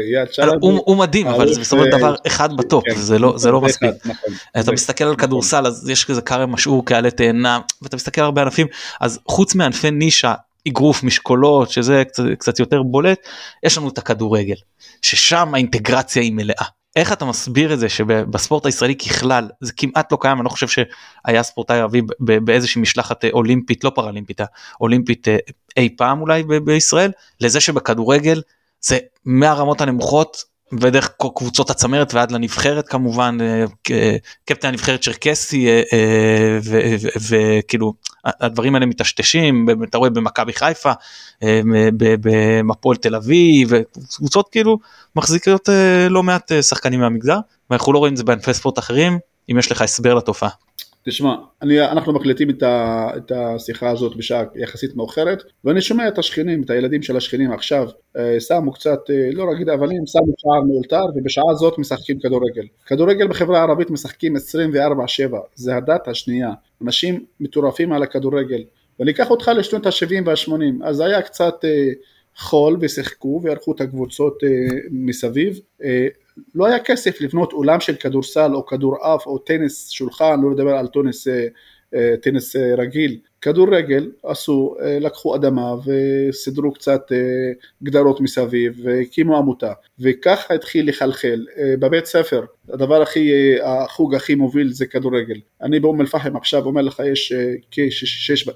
[0.61, 3.61] הוא, הוא מדהים אבל זה בסופו של דבר אחד בטופ כן, זה לא זה לא
[3.61, 3.89] מספיק.
[4.05, 8.25] נכון, אתה מסתכל על כדורסל אז יש כזה כרם משעור כעלה תאנה ואתה מסתכל על
[8.25, 8.67] הרבה ענפים
[9.01, 10.33] אז חוץ מענפי נישה
[10.67, 13.19] אגרוף משקולות שזה קצת, קצת יותר בולט
[13.63, 14.55] יש לנו את הכדורגל
[15.01, 16.65] ששם האינטגרציה היא מלאה.
[16.99, 20.67] איך אתה מסביר את זה שבספורט הישראלי ככלל זה כמעט לא קיים אני לא חושב
[20.67, 24.41] שהיה ספורטאי ערבי באיזושהי משלחת אה, אולימפית לא פראלימפית
[24.81, 25.37] אולימפית אה,
[25.77, 28.41] אי פעם אולי בישראל לזה שבכדורגל
[28.81, 30.43] זה מהרמות הנמוכות
[30.81, 33.37] ודרך קבוצות הצמרת ועד לנבחרת כמובן
[34.45, 35.67] קפטן הנבחרת צ'רקסי
[37.29, 37.93] וכאילו
[38.25, 40.91] הדברים האלה מטשטשים אתה רואה במכבי חיפה
[41.91, 44.79] במפועל תל אביב וקבוצות כאילו
[45.15, 47.37] מחזיקות אה, לא מעט אה, שחקנים מהמגזר
[47.69, 49.19] ואנחנו לא רואים את זה בענפי ספורט אחרים
[49.51, 50.49] אם יש לך הסבר לתופעה.
[51.03, 56.17] תשמע, אני, אנחנו מקליטים את, ה, את השיחה הזאת בשעה יחסית מאוחרת ואני שומע את
[56.17, 58.99] השכנים, את הילדים של השכנים עכשיו אה, שמו קצת,
[59.33, 62.65] לא רק אבנים, שמו שער מאולתר ובשעה הזאת משחקים כדורגל.
[62.85, 64.39] כדורגל בחברה הערבית משחקים 24/7,
[65.55, 66.51] זה הדת השנייה.
[66.81, 68.63] אנשים מטורפים על הכדורגל.
[68.99, 71.89] ואני אקח אותך לשנות ה-70 וה-80, אז היה קצת אה,
[72.37, 74.49] חול ושיחקו וערכו את הקבוצות אה,
[74.91, 75.59] מסביב.
[75.83, 76.07] אה,
[76.55, 80.87] לא היה כסף לבנות אולם של כדורסל או כדורעף או טניס שולחן, לא לדבר על
[80.87, 81.47] טוניס אה,
[81.95, 83.17] אה, טניס אה, רגיל.
[83.41, 87.11] כדורגל עשו, אה, לקחו אדמה וסידרו קצת
[87.83, 89.73] גדרות מסביב והקימו עמותה.
[89.99, 91.45] וככה התחיל לחלחל
[91.79, 92.45] בבית ספר.
[92.69, 95.39] הדבר הכי, החוג הכי מוביל זה כדורגל.
[95.61, 97.33] אני באום אל פחם עכשיו אומר לך יש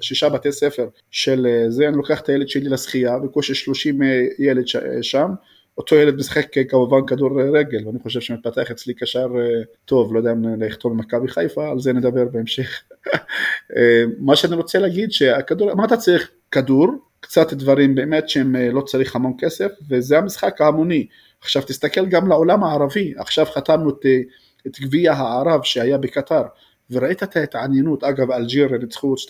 [0.01, 3.99] כשישה בתי ספר של זה אני לוקח את הילד שלי לשחייה בקושי 30
[4.39, 4.67] ילד
[5.01, 5.31] שם
[5.77, 10.61] אותו ילד משחק כמובן כדורגל ואני חושב שמתפתח אצלי קשר אה, טוב, לא יודע אם
[10.63, 12.83] לכתוב במכבי חיפה, על זה נדבר בהמשך.
[13.77, 16.31] אה, מה שאני רוצה להגיד שהכדור, מה אתה צריך?
[16.51, 16.87] כדור,
[17.19, 21.07] קצת דברים באמת שהם אה, לא צריך המון כסף וזה המשחק ההמוני.
[21.41, 24.05] עכשיו תסתכל גם לעולם הערבי, עכשיו חתמנו את,
[24.67, 26.41] את גביע הערב שהיה בקטר
[26.91, 29.29] וראית את ההתעניינות, אגב אלג'יר ניצחו 2-0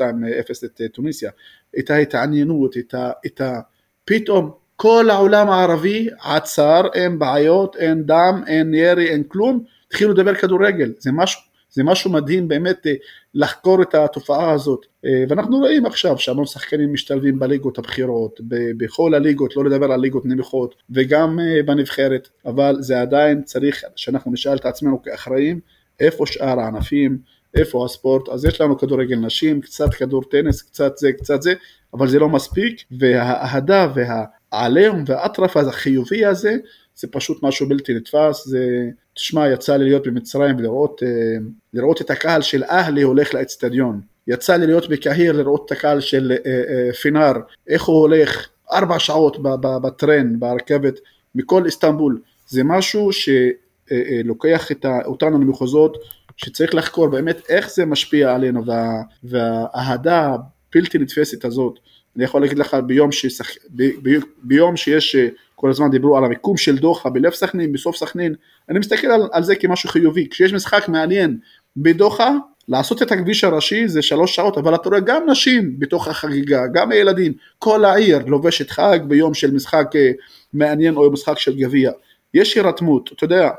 [0.66, 1.32] את תוניסיה,
[1.80, 3.12] את ההתעניינות, את ה...
[3.26, 3.60] את ה
[4.06, 10.36] פתאום כל העולם הערבי עצר, אין בעיות, אין דם, אין ירי, אין כלום, התחילו לדבר
[10.36, 12.94] כדורגל, זה משהו, זה משהו מדהים באמת אה,
[13.34, 14.86] לחקור את התופעה הזאת.
[15.06, 18.40] אה, ואנחנו רואים עכשיו שהמון שחקנים משתלבים בליגות הבכירות,
[18.78, 24.32] בכל הליגות, לא לדבר על ליגות נמוכות וגם אה, בנבחרת, אבל זה עדיין צריך שאנחנו
[24.32, 25.60] נשאל את עצמנו כאחראים
[26.00, 27.18] איפה שאר הענפים,
[27.56, 31.54] איפה הספורט, אז יש לנו כדורגל נשים, קצת כדור טניס, קצת זה, קצת זה,
[31.94, 34.24] אבל זה לא מספיק והאהדה וה...
[34.54, 36.56] העליהום והאטרף החיובי הזה
[36.96, 41.38] זה פשוט משהו בלתי נתפס, זה, תשמע יצא לי להיות במצרים ולראות אה,
[41.74, 46.32] לראות את הקהל של אהלי הולך לאצטדיון, יצא לי להיות בקהיר לראות את הקהל של
[46.46, 47.34] אה, אה, פינאר,
[47.68, 49.38] איך הוא הולך ארבע שעות
[49.82, 51.00] בטרן, ברכבת,
[51.36, 54.68] מכל איסטנבול, זה משהו שלוקח
[55.06, 55.98] אותנו למחוזות
[56.38, 60.36] שצריך לחקור באמת איך זה משפיע עלינו וה, והאהדה
[60.76, 61.80] הבלתי נתפסת הזאת
[62.16, 63.48] אני יכול להגיד לך ביום, ששח...
[63.70, 63.84] ב...
[63.84, 64.20] ב...
[64.44, 68.36] ביום שיש, אה, כל הזמן דיברו על המיקום של דוחה בלב סכנין, בסוף סכנין,
[68.70, 71.38] אני מסתכל על, על זה כמשהו חיובי, כשיש משחק מעניין
[71.78, 72.32] בדוחה,
[72.68, 76.92] לעשות את הכביש הראשי זה שלוש שעות, אבל אתה רואה גם נשים בתוך החגיגה, גם
[76.92, 80.12] הילדים, כל העיר לובשת חג ביום של משחק אה,
[80.54, 81.92] מעניין או משחק של גביע,
[82.34, 83.50] יש הירתמות, אתה יודע,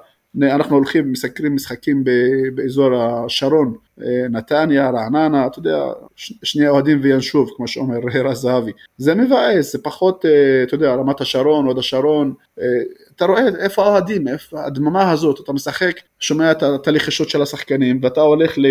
[0.43, 2.05] אנחנו הולכים, מסקרים משחקים
[2.55, 5.85] באזור השרון, אה, נתניה, רעננה, אתה יודע,
[6.17, 8.73] שני אוהדים וינשוב, כמו שאומר רז זהבי.
[8.99, 12.65] זה מבאס, זה פחות, אה, אתה יודע, רמת השרון, הוד השרון, אה,
[13.17, 18.21] אתה רואה איפה האוהדים, איפה הדממה הזאת, אתה משחק, שומע את הלחישות של השחקנים, ואתה
[18.21, 18.67] הולך ל...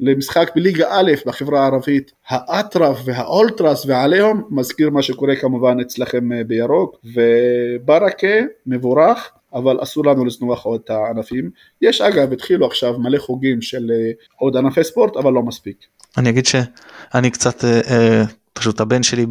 [0.00, 6.96] למשחק בליגה א' בחברה הערבית, האטרף והאולטרס והעליהום מזכיר מה שקורה כמובן אצלכם בירוק.
[7.04, 11.50] וברכה מבורך אבל אסור לנו לזנוח עוד את הענפים.
[11.82, 15.76] יש אגב, התחילו עכשיו מלא חוגים של אה, עוד ענפי ספורט, אבל לא מספיק.
[16.18, 19.26] אני אגיד שאני קצת, אה, אה, פשוט הבן שלי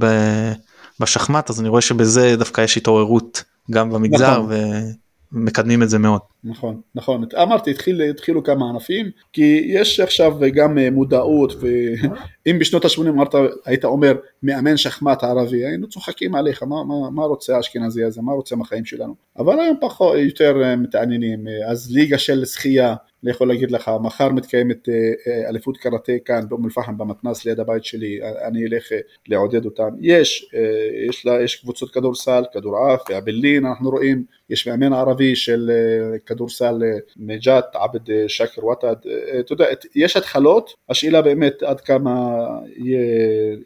[0.99, 4.41] בשחמט, אז אני רואה שבזה דווקא יש התעוררות גם במגזר.
[4.41, 4.53] נכון.
[5.31, 6.21] מקדמים את זה מאוד.
[6.43, 13.09] נכון, נכון, אמרתי התחיל, התחילו כמה ענפים כי יש עכשיו גם מודעות ואם בשנות ה-80
[13.09, 18.21] אמרת, היית אומר מאמן שחמט ערבי היינו צוחקים עליך מה, מה, מה רוצה האשכנזי הזה,
[18.21, 23.47] מה רוצה מהחיים שלנו אבל היום פחות, יותר מתעניינים אז ליגה של שחייה אני יכול
[23.47, 24.93] להגיד לך, מחר מתקיימת אה,
[25.27, 29.89] אה, אליפות קראטה כאן באום אל-פחם במתנ"ס ליד הבית שלי, אני אלך אה, לעודד אותם.
[29.99, 30.51] יש,
[31.09, 35.71] יש, לה, יש קבוצות כדורסל, כדורעף, והבלין אנחנו רואים, יש מאמן ערבי של
[36.25, 36.73] כדורסל
[37.17, 38.95] נג'את, עבד שקר וואטד,
[39.39, 42.11] אתה יודע, יש התחלות, השאלה באמת עד כמה
[42.77, 42.99] יהיה,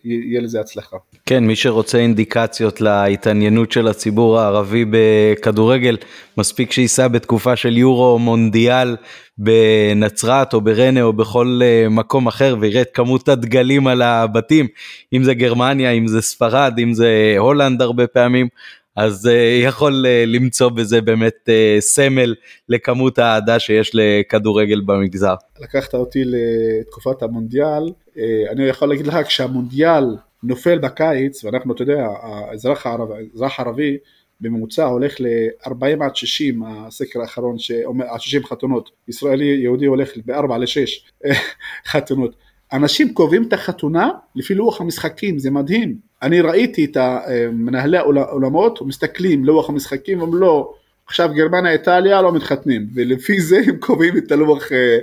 [0.03, 0.97] יהיה לזה הצלחה.
[1.25, 5.97] כן, מי שרוצה אינדיקציות להתעניינות של הציבור הערבי בכדורגל,
[6.37, 8.95] מספיק שייסע בתקופה של יורו מונדיאל
[9.37, 14.67] בנצרת או ברנה או בכל אה, מקום אחר ויראה את כמות הדגלים על הבתים,
[15.13, 18.47] אם זה גרמניה, אם זה ספרד, אם זה הולנד הרבה פעמים,
[18.95, 19.29] אז uh,
[19.63, 22.35] יכול uh, למצוא בזה באמת uh, סמל
[22.69, 25.35] לכמות האהדה שיש לכדורגל במגזר.
[25.59, 28.19] לקחת אותי לתקופת המונדיאל, uh,
[28.51, 33.97] אני יכול להגיד לך כשהמונדיאל נופל בקיץ, ואנחנו, אתה יודע, האזרח האזרח הערבי
[34.41, 40.57] בממוצע הולך ל-40 עד 60, הסקר האחרון שאומר, עד 60 חתונות, ישראלי יהודי הולך ב-4
[40.57, 41.33] ל-6
[41.91, 42.35] חתונות.
[42.73, 45.97] אנשים קובעים את החתונה לפי לוח המשחקים, זה מדהים.
[46.25, 46.97] אני ראיתי את
[47.51, 50.73] מנהלי האולמות מסתכלים לוח המשחקים, הם לא,
[51.07, 54.97] עכשיו גרמניה איטליה לא מתחתנים, ולפי זה הם קובעים את הלוח אה,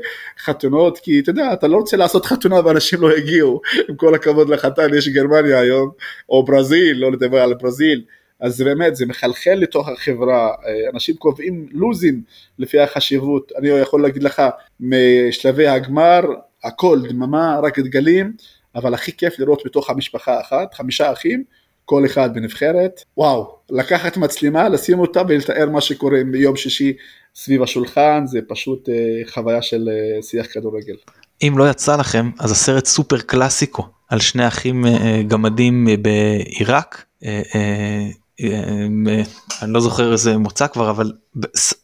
[0.44, 4.48] חתונות, כי אתה יודע, אתה לא רוצה לעשות חתונה ואנשים לא הגיעו, עם כל הכבוד
[4.48, 5.90] לחתן, יש גרמניה היום,
[6.28, 8.04] או ברזיל, לא לדבר על ברזיל.
[8.40, 12.22] אז באמת זה מחלחל לתוך החברה, אה, אנשים קובעים לוזים
[12.58, 14.42] לפי החשיבות, אני יכול להגיד לך
[14.80, 16.20] משלבי הגמר
[16.64, 18.32] הכל דממה, רק דגלים,
[18.74, 21.44] אבל הכי כיף לראות בתוך המשפחה אחת, חמישה אחים,
[21.84, 26.92] כל אחד בנבחרת, וואו, לקחת מצלמה, לשים אותה ולתאר מה שקורה ביום שישי
[27.34, 28.94] סביב השולחן, זה פשוט אה,
[29.32, 30.94] חוויה של אה, שיח כדורגל.
[31.42, 37.04] אם לא יצא לכם, אז הסרט סופר קלאסיקו על שני אחים אה, גמדים אה, בעיראק,
[37.24, 38.08] אה, אה,
[38.40, 39.22] אה,
[39.62, 41.12] אני לא זוכר איזה מוצא כבר אבל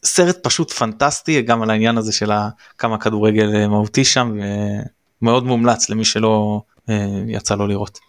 [0.03, 2.31] סרט פשוט פנטסטי גם על העניין הזה של
[2.77, 4.39] כמה כדורגל אה, מהותי שם
[5.21, 6.78] ומאוד מומלץ למי שלא אה,
[7.27, 7.99] יצא לו לראות.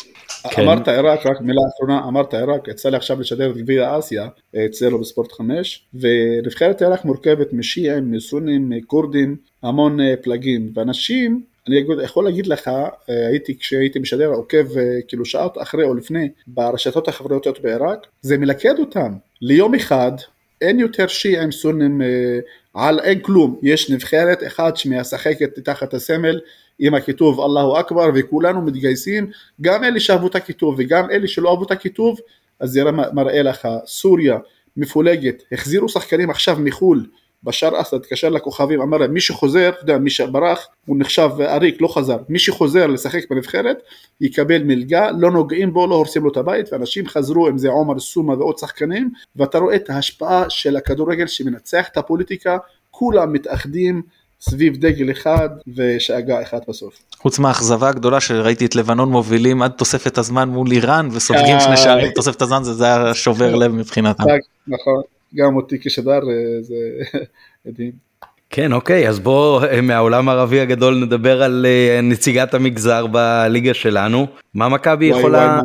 [0.50, 0.62] כן.
[0.62, 4.28] אמרת עיראק רק מילה אחרונה אמרת עיראק יצא לי עכשיו לשדר את גביע אסיה
[4.66, 12.46] אצלנו בספורט 5 ונבחרת עיראק מורכבת משיעים מסונים מכורדים המון פלגים ואנשים אני יכול להגיד
[12.46, 18.06] לך, אה, הייתי כשהייתי משדר עוקב אה, כאילו שעות אחרי או לפני ברשתות החברתיות בעיראק,
[18.22, 19.12] זה מלכד אותם.
[19.42, 20.12] ליום אחד
[20.60, 22.38] אין יותר שיעים סונים אה,
[22.74, 26.40] על אין כלום, יש נבחרת אחת שמשחקת תחת הסמל
[26.80, 31.64] עם הכיתוב אללהו אכבר וכולנו מתגייסים, גם אלה שאהבו את הכיתוב וגם אלה שלא אהבו
[31.64, 32.18] את הכיתוב,
[32.60, 34.38] אז זה מראה לך, סוריה
[34.76, 37.06] מפולגת, החזירו שחקנים עכשיו מחו"ל.
[37.44, 41.80] בשאר אסד התקשר לכוכבים, אמר להם מי שחוזר, אתה יודע, מי שברח, הוא נחשב עריק,
[41.80, 43.82] לא חזר, מי שחוזר לשחק בנבחרת,
[44.20, 47.98] יקבל מלגה, לא נוגעים בו, לא הורסים לו את הבית, ואנשים חזרו, אם זה עומר
[47.98, 52.58] סומה ועוד שחקנים, ואתה רואה את ההשפעה של הכדורגל שמנצח את הפוליטיקה,
[52.90, 54.02] כולם מתאחדים
[54.40, 57.02] סביב דגל אחד ושאגה אחת בסוף.
[57.18, 62.12] חוץ מהאכזבה הגדולה שראיתי את לבנון מובילים עד תוספת הזמן מול איראן וסופגים שני שערים
[62.14, 64.24] תוספת הזמן זה היה שובר לב מבחינתם.
[64.68, 65.02] נכון.
[65.34, 66.74] גם אותי כשדר אה, זה
[67.66, 68.09] מדהים.
[68.52, 74.26] כן אוקיי אז בוא אה, מהעולם הערבי הגדול נדבר על אה, נציגת המגזר בליגה שלנו.
[74.54, 75.60] מה מכבי יכולה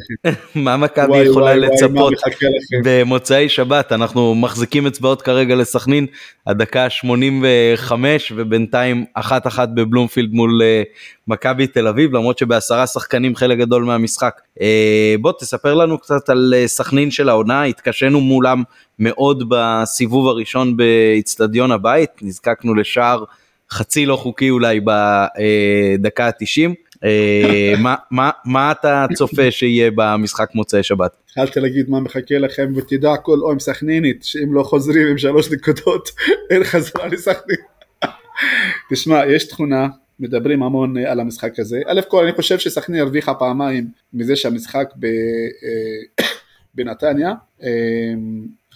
[0.54, 2.14] מה מכבי יכולה לצפות
[2.84, 3.92] במוצאי שבת?
[3.92, 6.06] אנחנו מחזיקים אצבעות כרגע לסכנין
[6.46, 10.62] הדקה 85 ובינתיים אחת אחת בבלומפילד מול
[11.28, 14.40] מכבי תל אביב למרות שבעשרה שחקנים חלק גדול מהמשחק.
[15.20, 18.62] בוא תספר לנו קצת על סכנין של העונה התקשינו מולם
[18.98, 23.24] מאוד בסיבוב הראשון באיצטדיון הבית, נזקקנו לשער
[23.70, 26.74] חצי לא חוקי אולי בדקה ה-90.
[27.04, 27.74] אה,
[28.44, 31.16] מה, אתה צופה שיהיה במשחק מוצאי שבת?
[31.28, 36.10] התחלתי להגיד מה מחכה לכם ותדע כל אום סכנינית שאם לא חוזרים עם שלוש נקודות
[36.50, 37.56] אין חזרה לסכנין.
[38.90, 39.88] תשמע יש תכונה
[40.20, 41.80] מדברים המון על המשחק הזה.
[41.86, 46.24] א' כל אני חושב שסכנין הרוויחה פעמיים מזה שהמשחק אה,
[46.74, 47.32] בנתניה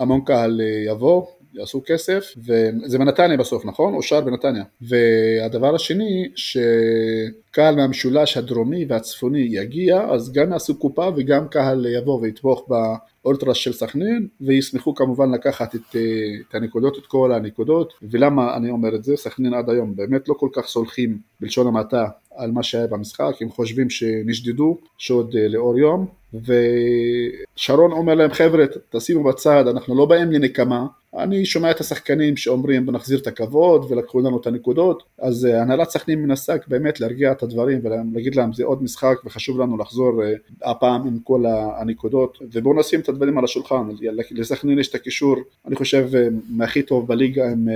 [0.00, 3.94] המון קהל אה, יבוא, יעשו כסף, וזה בנתניה בסוף, נכון?
[3.94, 4.64] אושר בנתניה.
[4.80, 12.68] והדבר השני, שקהל מהמשולש הדרומי והצפוני יגיע, אז גם יעשו קופה וגם קהל יבוא ויתמוך
[12.68, 16.00] באולטרס של סכנין, וישמחו כמובן לקחת את, אה,
[16.48, 19.16] את הנקודות, את כל הנקודות, ולמה אני אומר את זה?
[19.16, 22.06] סכנין עד היום באמת לא כל כך סולחים בלשון המעטה
[22.38, 28.64] על מה שהיה במשחק, הם חושבים שנשדדו, שעוד אה, לאור יום, ושרון אומר להם חבר'ה
[28.90, 30.86] תשימו בצד אנחנו לא באים לנקמה.
[31.16, 35.02] אני שומע את השחקנים שאומרים נחזיר את הכבוד ולקחו לנו את הנקודות.
[35.18, 39.60] אז אה, הנהלת סכנין מנסה באמת להרגיע את הדברים ולהגיד להם זה עוד משחק וחשוב
[39.60, 40.32] לנו לחזור אה,
[40.70, 41.44] הפעם עם כל
[41.80, 42.38] הנקודות.
[42.52, 43.88] ובואו נשים את הדברים על השולחן.
[44.30, 46.08] לסכנין יש את הקישור אני חושב
[46.48, 47.68] מהכי טוב בליגה עם,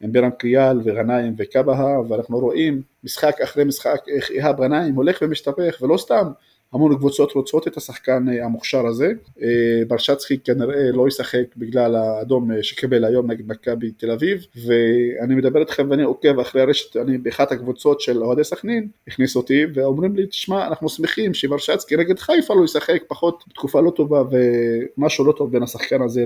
[0.00, 5.78] עם בירם קריאל וגנאים וקבהה ואנחנו רואים משחק אחרי משחק איך איהאב גנאים הולך ומשתפך
[5.82, 6.30] ולא סתם
[6.72, 12.52] המון קבוצות רוצות את השחקן אה, המוכשר הזה, אה, ברשצקי כנראה לא ישחק בגלל האדום
[12.52, 17.18] אה, שקיבל היום נגד מכבי תל אביב, ואני מדבר איתכם ואני עוקב אחרי הרשת, אני
[17.18, 22.54] באחת הקבוצות של אוהדי סכנין, הכניס אותי ואומרים לי, תשמע, אנחנו שמחים שברשצקי נגד חיפה
[22.54, 26.24] לא ישחק, פחות תקופה לא טובה ומשהו לא טוב בין השחקן הזה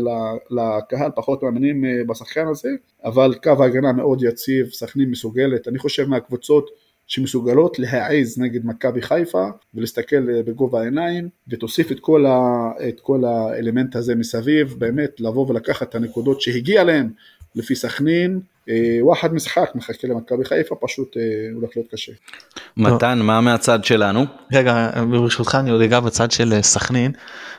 [0.51, 2.69] לקהל, פחות מאמינים בשחקן הזה,
[3.05, 6.71] אבל קו ההגנה מאוד יציב, סכנין מסוגלת, אני חושב מהקבוצות
[7.13, 13.97] שמסוגלות להעז נגד מכבי חיפה ולהסתכל בגובה העיניים ותוסיף את כל, ה, את כל האלמנט
[13.97, 17.11] הזה מסביב, באמת לבוא ולקחת את הנקודות שהגיע להם
[17.55, 21.23] לפי סכנין, אה, וואחד משחק מחכה למכבי חיפה, פשוט אה,
[21.55, 22.13] הולך להיות קשה.
[22.77, 24.25] מתן, מה מהצד שלנו?
[24.53, 27.13] רגע, ברשותך אני עוד אגע בצד של אה, סכנין,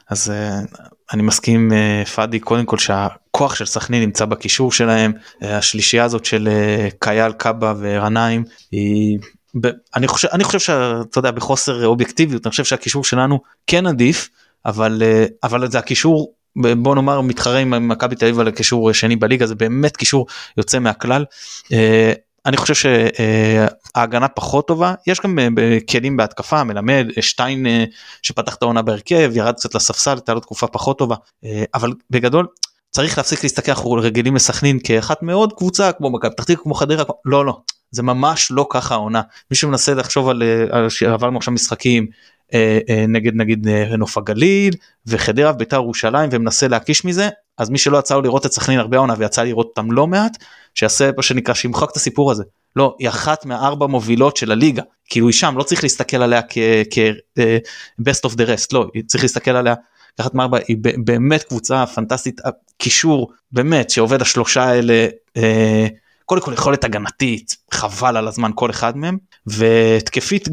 [0.10, 0.34] אז
[1.14, 1.72] אני מסכים
[2.16, 6.50] פאדי קודם כל שהכוח של סכנין נמצא בקישור שלהם, השלישייה הזאת של
[7.00, 9.20] קייל, קאבה ורנאים היא
[9.96, 14.30] אני חושב אני חושב שאתה יודע בחוסר אובייקטיביות אני חושב שהקישור שלנו כן עדיף
[14.66, 15.04] אבל
[15.44, 19.56] אבל זה הקישור בוא נאמר מתחרה עם מכבי תל אביב על הקישור שני בליגה זה
[19.56, 20.28] באמת קישור
[20.58, 21.26] יוצא מהכלל.
[21.72, 22.14] אה,
[22.46, 27.84] אני חושב שההגנה פחות טובה יש גם אה, כלים בהתקפה מלמד שטיין אה,
[28.22, 31.16] שפתח את העונה בהרכב ירד קצת לספסל הייתה לו תקופה פחות טובה
[31.74, 32.48] אבל בגדול
[32.90, 37.46] צריך להפסיק להסתכל אנחנו רגילים לסכנין כאחת מאוד קבוצה כמו מכבי פתח כמו חדרה לא
[37.46, 37.58] לא
[37.94, 39.22] זה ממש לא ככה העונה.
[39.52, 42.08] מי שמנסה לחשוב על, על שעברנו עכשיו משחקים
[42.54, 44.74] אה, אה, נגד נגיד אה, נוף הגליל
[45.08, 48.98] וחדרה בית"ר ירושלים ומנסה להקיש מזה אז מי שלא יצא לו לראות את סכנין הרבה
[48.98, 50.38] עונה ויצא לראות אותם לא מעט
[50.76, 52.44] שיעשה מה שנקרא שימחק את הסיפור הזה.
[52.76, 54.82] לא היא אחת מארבע מובילות של הליגה.
[55.10, 56.42] כאילו היא שם לא צריך להסתכל עליה
[56.90, 59.76] כ-best of the rest לא צריך להסתכל עליה
[60.20, 62.42] לקחת מארבע היא באמת קבוצה פנטסטית
[62.78, 65.08] קישור באמת שעובד השלושה האלה
[66.40, 69.18] קודם כל יכולת הגנתית חבל על הזמן כל אחד מהם
[69.48, 70.48] והתקפית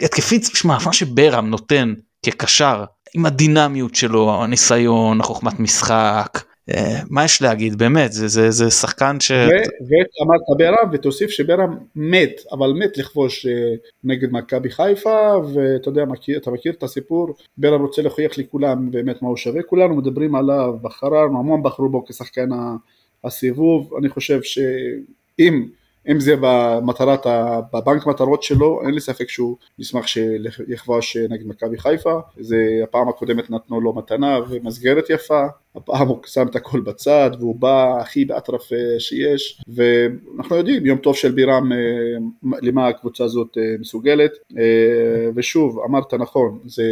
[0.00, 7.42] התקפית, שמע, מה שברם נותן כקשר עם הדינמיות שלו, הניסיון, החוכמת משחק, אה, מה יש
[7.42, 7.78] להגיד?
[7.78, 9.30] באמת זה זה זה שחקן ש...
[9.30, 16.38] ואמרת ברם ותוסיף שברם מת אבל מת לכבוש אה, נגד מכבי חיפה ואתה יודע מכיר,
[16.38, 17.34] אתה מכיר את הסיפור?
[17.58, 19.62] ברם רוצה להוכיח לכולם באמת מה הוא שווה.
[19.62, 22.48] כולנו מדברים עליו בחררנו המון בחרו בו כשחקן
[23.24, 25.66] הסיבוב אני חושב שאם
[26.10, 27.26] אם זה במטרת,
[27.72, 33.50] בבנק מטרות שלו, אין לי ספק שהוא ישמח שיכבוש נגד מכבי חיפה, זה הפעם הקודמת
[33.50, 35.46] נתנו לו מתנה ומסגרת יפה,
[35.76, 39.62] הפעם הוא שם את הכל בצד והוא בא הכי באטרף אה, שיש.
[39.68, 41.78] ואנחנו יודעים יום טוב של בירם אה,
[42.62, 44.32] למה הקבוצה הזאת אה, מסוגלת.
[45.34, 46.84] ושוב אמרת נכון זה,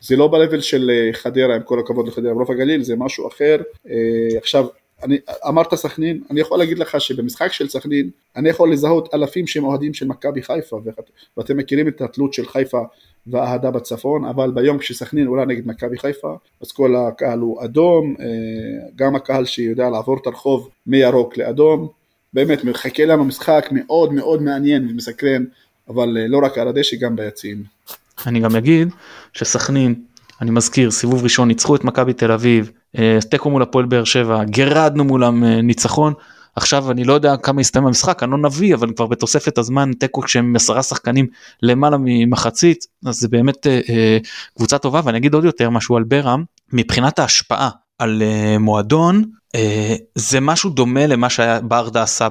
[0.00, 3.56] זה לא ב של חדרה עם כל הכבוד לחדרה ברוב הגליל זה משהו אחר.
[4.36, 4.66] עכשיו
[5.02, 9.64] אני, אמרת סכנין, אני יכול להגיד לך שבמשחק של סכנין, אני יכול לזהות אלפים שהם
[9.64, 10.80] אוהדים של מכבי חיפה,
[11.36, 12.82] ואתם מכירים את התלות של חיפה
[13.26, 18.26] והאהדה בצפון, אבל ביום כשסכנין עולה נגד מכבי חיפה, אז כל הקהל הוא אדום, אה,
[18.96, 21.88] גם הקהל שיודע לעבור את הרחוב מירוק לאדום,
[22.32, 25.44] באמת מחכה לנו משחק מאוד מאוד מעניין ומסקרן,
[25.88, 27.62] אבל אה, לא רק על הדשא, גם ביציעים.
[28.26, 28.88] אני גם אגיד
[29.32, 29.94] שסכנין,
[30.40, 32.72] אני מזכיר, סיבוב ראשון ניצחו את מכבי תל אביב,
[33.30, 36.12] תיקו מול הפועל באר שבע, גירדנו מולם אה, ניצחון.
[36.56, 40.20] עכשיו אני לא יודע כמה יסתיים המשחק, אני לא נביא, אבל כבר בתוספת הזמן תיקו
[40.20, 41.26] כשהם עשרה שחקנים
[41.62, 44.18] למעלה ממחצית, אז זה באמת אה, אה,
[44.56, 49.24] קבוצה טובה, ואני אגיד עוד יותר משהו על ברם, מבחינת ההשפעה על אה, מועדון,
[49.54, 52.28] אה, זה משהו דומה למה שהיה ברדה עשה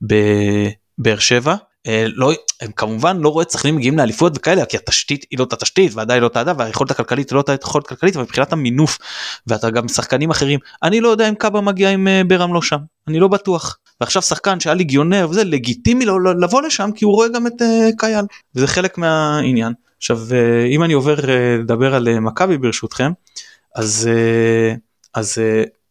[0.00, 1.56] בבאר שבע, אה,
[1.88, 5.94] לא הם כמובן לא רואה סכנין מגיעים לאליפות וכאלה כי התשתית היא לא את התשתית
[5.94, 8.98] ועדיין לא את האדם והיכולת הכלכלית היא לא את היכולת הכלכלית אבל מבחינת המינוף
[9.46, 12.78] ואתה גם שחקנים אחרים אני לא יודע אם קאבה מגיע עם אה, ברם לא שם
[13.08, 13.78] אני לא בטוח.
[14.00, 17.88] ועכשיו שחקן שהיה ליגיונר וזה לגיטימי לו לבוא לשם כי הוא רואה גם את אה,
[17.98, 18.24] קייל
[18.54, 19.72] וזה חלק מהעניין.
[19.96, 20.18] עכשיו
[20.70, 21.14] אם אני עובר
[21.58, 23.12] לדבר על מכבי ברשותכם
[23.76, 24.08] אז
[25.14, 25.38] אז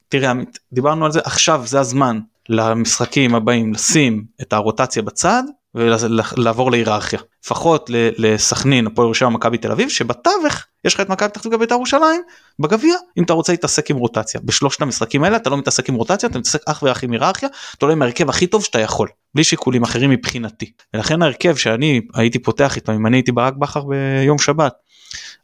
[0.09, 0.31] תראה
[0.73, 2.19] דיברנו על זה עכשיו זה הזמן
[2.49, 5.43] למשחקים הבאים לשים את הרוטציה בצד
[5.75, 7.19] ולעבור להיררכיה.
[7.43, 12.21] לפחות לסכנין הפועל ירושלים מכבי תל אביב שבתווך יש לך את מכבי פתח בית"ר ירושלים
[12.59, 14.41] בגביע אם אתה רוצה להתעסק עם רוטציה.
[14.43, 17.85] בשלושת המשחקים האלה אתה לא מתעסק עם רוטציה אתה מתעסק אך ורק עם היררכיה אתה
[17.85, 20.71] עולה עם ההרכב הכי טוב שאתה יכול בלי שיקולים אחרים מבחינתי.
[20.93, 24.73] ולכן ההרכב שאני הייתי פותח איתו אם אני הייתי ברק בכר ביום שבת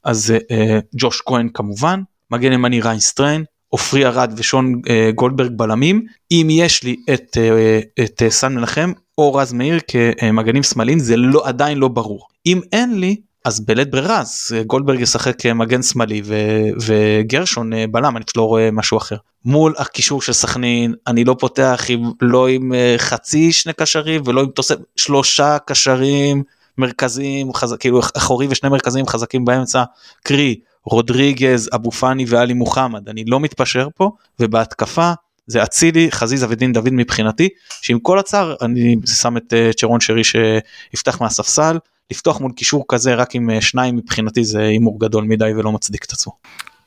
[0.04, 2.02] אז אה, ג'וש כהן כמובן
[2.32, 6.06] מגן ימני ריין סטריין עופרי ארד ושון אה, גולדברג בלמים.
[6.32, 11.18] אם יש לי את, אה, את אה, סאן מנחם או רז מאיר כמגנים שמאליים זה
[11.18, 12.28] לא עדיין לא ברור.
[12.46, 13.16] אם אין לי
[13.46, 18.98] אז בלית ברירה אז גולדברג ישחק מגן שמאלי ו- וגרשון בלם אני לא רואה משהו
[18.98, 19.16] אחר.
[19.46, 24.48] מול הקישור של סכנין אני לא פותח עם לא עם חצי שני קשרים ולא עם
[24.48, 26.44] תוספת שלושה קשרים
[26.78, 29.84] מרכזיים חזק כאילו אחורי ושני מרכזיים חזקים באמצע
[30.24, 35.12] קרי רודריגז, אבו פאני ואלי מוחמד, אני לא מתפשר פה, ובהתקפה
[35.48, 37.50] זה אצילי, חזיזה ודין דוד מבחינתי,
[37.82, 41.78] שעם כל הצער אני שם את uh, צ'רון שרי שיפתח מהספסל,
[42.12, 46.06] לפתוח מול קישור כזה רק עם uh, שניים מבחינתי זה הימור גדול מדי ולא מצדיק
[46.06, 46.34] את עצמו.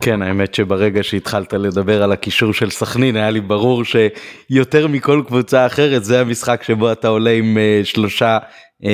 [0.01, 5.67] כן האמת שברגע שהתחלת לדבר על הקישור של סכנין היה לי ברור שיותר מכל קבוצה
[5.67, 8.39] אחרת זה המשחק שבו אתה עולה עם uh, שלושה
[8.83, 8.87] uh,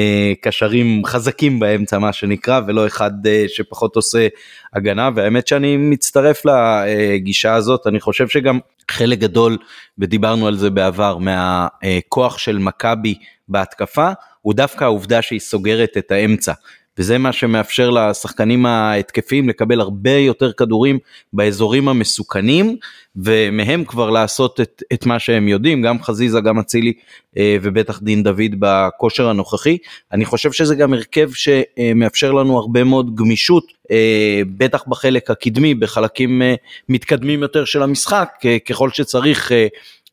[0.42, 4.28] קשרים חזקים באמצע מה שנקרא ולא אחד uh, שפחות עושה
[4.74, 8.58] הגנה והאמת שאני מצטרף לגישה הזאת אני חושב שגם
[8.90, 9.56] חלק גדול
[9.98, 13.14] ודיברנו על זה בעבר מהכוח של מכבי
[13.48, 14.08] בהתקפה
[14.42, 16.52] הוא דווקא העובדה שהיא סוגרת את האמצע.
[16.98, 20.98] וזה מה שמאפשר לשחקנים ההתקפיים לקבל הרבה יותר כדורים
[21.32, 22.76] באזורים המסוכנים
[23.16, 26.92] ומהם כבר לעשות את, את מה שהם יודעים גם חזיזה גם אצילי
[27.36, 29.78] אה, ובטח דין דוד בכושר הנוכחי
[30.12, 36.42] אני חושב שזה גם הרכב שמאפשר לנו הרבה מאוד גמישות אה, בטח בחלק הקדמי בחלקים
[36.42, 36.54] אה,
[36.88, 38.28] מתקדמים יותר של המשחק
[38.68, 39.52] ככל שצריך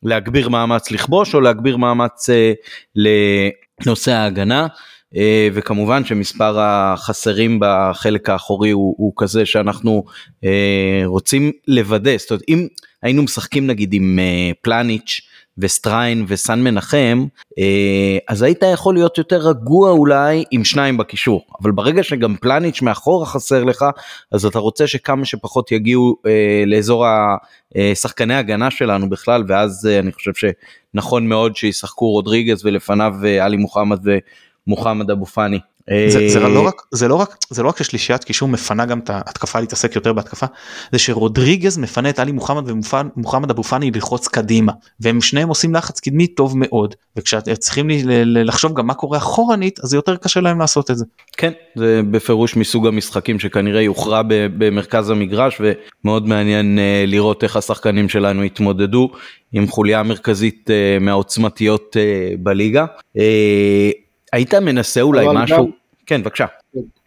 [0.02, 2.28] להגביר מאמץ לכבוש או להגביר מאמץ
[2.96, 4.66] לנושא ההגנה.
[5.16, 10.04] אה, וכמובן שמספר החסרים בחלק האחורי הוא, הוא כזה שאנחנו
[10.44, 12.66] אה, רוצים לוודא, זאת אומרת אם
[13.02, 15.20] היינו משחקים נגיד עם אה, פלניץ'
[15.58, 17.26] וסטריין וסן מנחם
[18.28, 21.46] אז היית יכול להיות יותר רגוע אולי עם שניים בקישור.
[21.62, 23.84] אבל ברגע שגם פלניץ' מאחורה חסר לך
[24.32, 26.16] אז אתה רוצה שכמה שפחות יגיעו
[26.66, 27.06] לאזור
[27.92, 34.00] השחקני הגנה שלנו בכלל ואז אני חושב שנכון מאוד שישחקו רודריגז ולפניו עלי מוחמד
[34.66, 35.58] מוחמד אבו פאני.
[36.08, 39.10] זה, זה, לא רק, זה לא רק זה לא רק ששלישיית קישור מפנה גם את
[39.10, 40.46] ההתקפה להתעסק יותר בהתקפה
[40.92, 46.00] זה שרודריגז מפנה את עלי מוחמד ומוחמד אבו פאני ללחוץ קדימה והם שניהם עושים לחץ
[46.00, 47.86] קדמי טוב מאוד וכשצריכים
[48.26, 51.04] לחשוב גם מה קורה אחורנית אז יותר קשה להם לעשות את זה.
[51.36, 58.08] כן זה בפירוש מסוג המשחקים שכנראה יוכרע במרכז המגרש ומאוד מעניין אה, לראות איך השחקנים
[58.08, 59.10] שלנו יתמודדו
[59.52, 62.86] עם חוליה מרכזית אה, מהעוצמתיות אה, בליגה.
[64.34, 65.56] היית מנסה אולי משהו?
[65.56, 65.70] גם...
[66.06, 66.46] כן, בבקשה.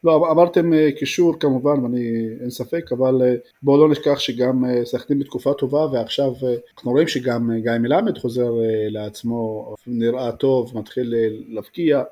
[0.04, 4.86] לא, אמרתם אה, קישור כמובן, ואני אין ספק, אבל אה, בואו לא נשכח שגם אה,
[4.86, 6.32] סכנין בתקופה טובה, ועכשיו
[6.76, 8.52] אנחנו רואים שגם גיא מלמד חוזר
[8.90, 11.14] לעצמו, נראה טוב, מתחיל
[11.48, 12.04] להבקיע,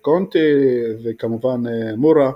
[0.00, 0.38] קונטה
[1.04, 1.62] וכמובן
[1.96, 2.30] מורה.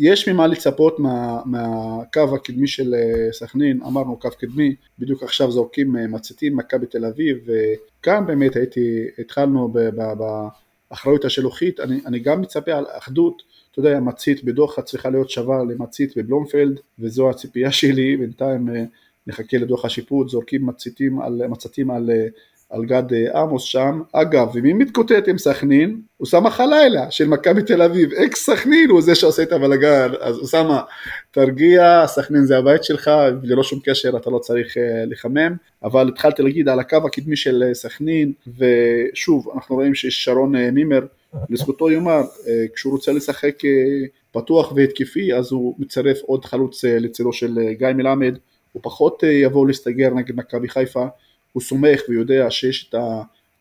[0.00, 2.94] יש ממה לצפות מה, מהקו הקדמי של
[3.32, 9.68] סכנין, אמרנו קו קדמי, בדיוק עכשיו זורקים מציתים מכבי תל אביב, וכאן באמת הייתי, התחלנו
[9.68, 9.78] ב...
[9.78, 10.48] ב, ב
[10.90, 15.64] האחריות השלוחית, אני, אני גם מצפה על אחדות, אתה יודע, מצית בדוחה צריכה להיות שווה
[15.64, 18.84] למצית בבלומפלד, וזו הציפייה שלי, בינתיים אה,
[19.26, 22.26] נחכה לדוח השיפוט, זורקים מציתים על, מצתים על, אה,
[22.70, 24.00] על גד אה, עמוס שם.
[24.12, 26.00] אגב, ומי מתקוטט עם סכנין?
[26.20, 30.82] אוסאמה חלילה של מכבי תל אביב, אקס סכנין הוא זה שעושה את הבלאגן, אז אוסאמה,
[31.30, 33.10] תרגיע, סכנין זה הבית שלך,
[33.42, 38.32] ללא שום קשר אתה לא צריך לחמם, אבל התחלתי להגיד על הקו הקדמי של סכנין,
[38.58, 41.06] ושוב, אנחנו רואים ששרון מימר,
[41.50, 42.22] לזכותו יאמר,
[42.74, 43.54] כשהוא רוצה לשחק
[44.32, 48.38] פתוח והתקפי, אז הוא מצרף עוד חלוץ לצדו של גיא מלמד,
[48.72, 51.06] הוא פחות יבוא להסתגר נגד מכבי חיפה,
[51.52, 52.94] הוא סומך ויודע שיש את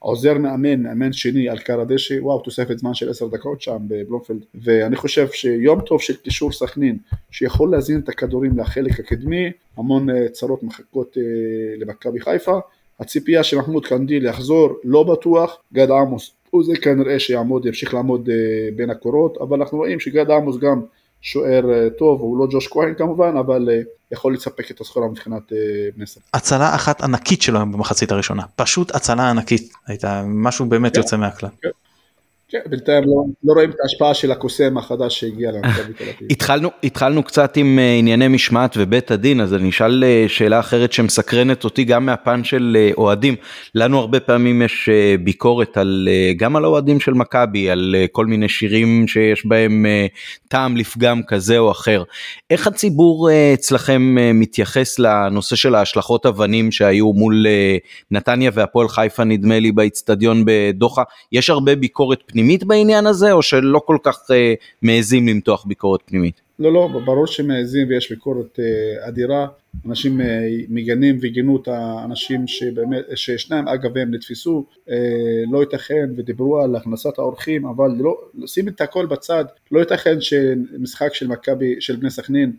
[0.02, 4.46] העוזר מאמן, מאמן שני על קר הדשא, וואו, תוספת זמן של עשר דקות שם בבלומפלד,
[4.56, 6.98] ואני חושב שיום טוב של קישור סכנין,
[7.32, 11.24] שיכול להזין את הכדורים לחלק הקדמי, המון אה, צרות מחכות אה,
[11.78, 12.60] למכבי חיפה,
[13.00, 18.36] הציפייה שמחמוד קנדיל יחזור, לא בטוח, גד עמוס הוא זה כנראה שיעמוד, ימשיך לעמוד אה,
[18.76, 20.82] בין הקורות, אבל אנחנו רואים שגד עמוס גם
[21.22, 23.80] שוער אה, טוב, הוא לא ג'וש כהן כמובן, אבל אה,
[24.11, 25.57] יכול לספק את הסחורה מבחינת אה,
[25.95, 26.26] בני סכנין.
[26.34, 31.49] הצלה אחת ענקית שלו במחצית הראשונה, פשוט הצלה ענקית, הייתה משהו באמת כן, יוצא מהכלל.
[32.50, 32.60] כן.
[32.66, 36.28] בינתיים לא, לא רואים את ההשפעה של הקוסם החדש שהגיע למכבי תל אביב.
[36.84, 41.64] התחלנו, קצת עם אה, ענייני משמעת ובית הדין, אז אני אשאל אה, שאלה אחרת שמסקרנת
[41.64, 43.36] אותי גם מהפן של אה, אוהדים.
[43.76, 44.89] לנו הרבה פעמים יש
[45.24, 49.86] ביקורת על, גם על אוהדים של מכבי, על כל מיני שירים שיש בהם
[50.48, 52.04] טעם לפגם כזה או אחר.
[52.50, 57.45] איך הציבור אצלכם מתייחס לנושא של ההשלכות אבנים שהיו מול
[58.12, 61.04] נתניה והפועל חיפה נדמה לי באיצטדיון בדוחה?
[61.32, 66.47] יש הרבה ביקורת פנימית בעניין הזה, או שלא כל כך אה, מעזים למתוח ביקורת פנימית?
[66.60, 69.47] לא, לא, ברור שמעזים ויש ביקורת אה, אדירה.
[69.86, 70.26] אנשים אה,
[70.70, 74.95] מגנים וגינו את האנשים שבאמת, ששניים אגב הם נתפסו, אה,
[75.51, 81.14] לא ייתכן ודיברו על הכנסת האורחים, אבל לא, שים את הכל בצד, לא ייתכן שמשחק
[81.14, 82.51] של מכבי, של בני סכנין,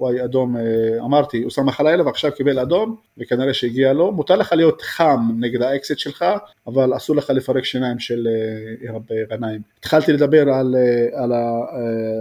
[0.00, 0.56] וואי אדום,
[1.04, 5.98] אמרתי, אוסאמה חלאילה ועכשיו קיבל אדום, וכנראה שהגיע לו, מותר לך להיות חם נגד האקסית
[5.98, 6.24] שלך,
[6.66, 8.28] אבל אסור לך לפרק שיניים של
[9.30, 9.60] גנאים.
[9.78, 10.76] התחלתי לדבר על,
[11.12, 11.32] על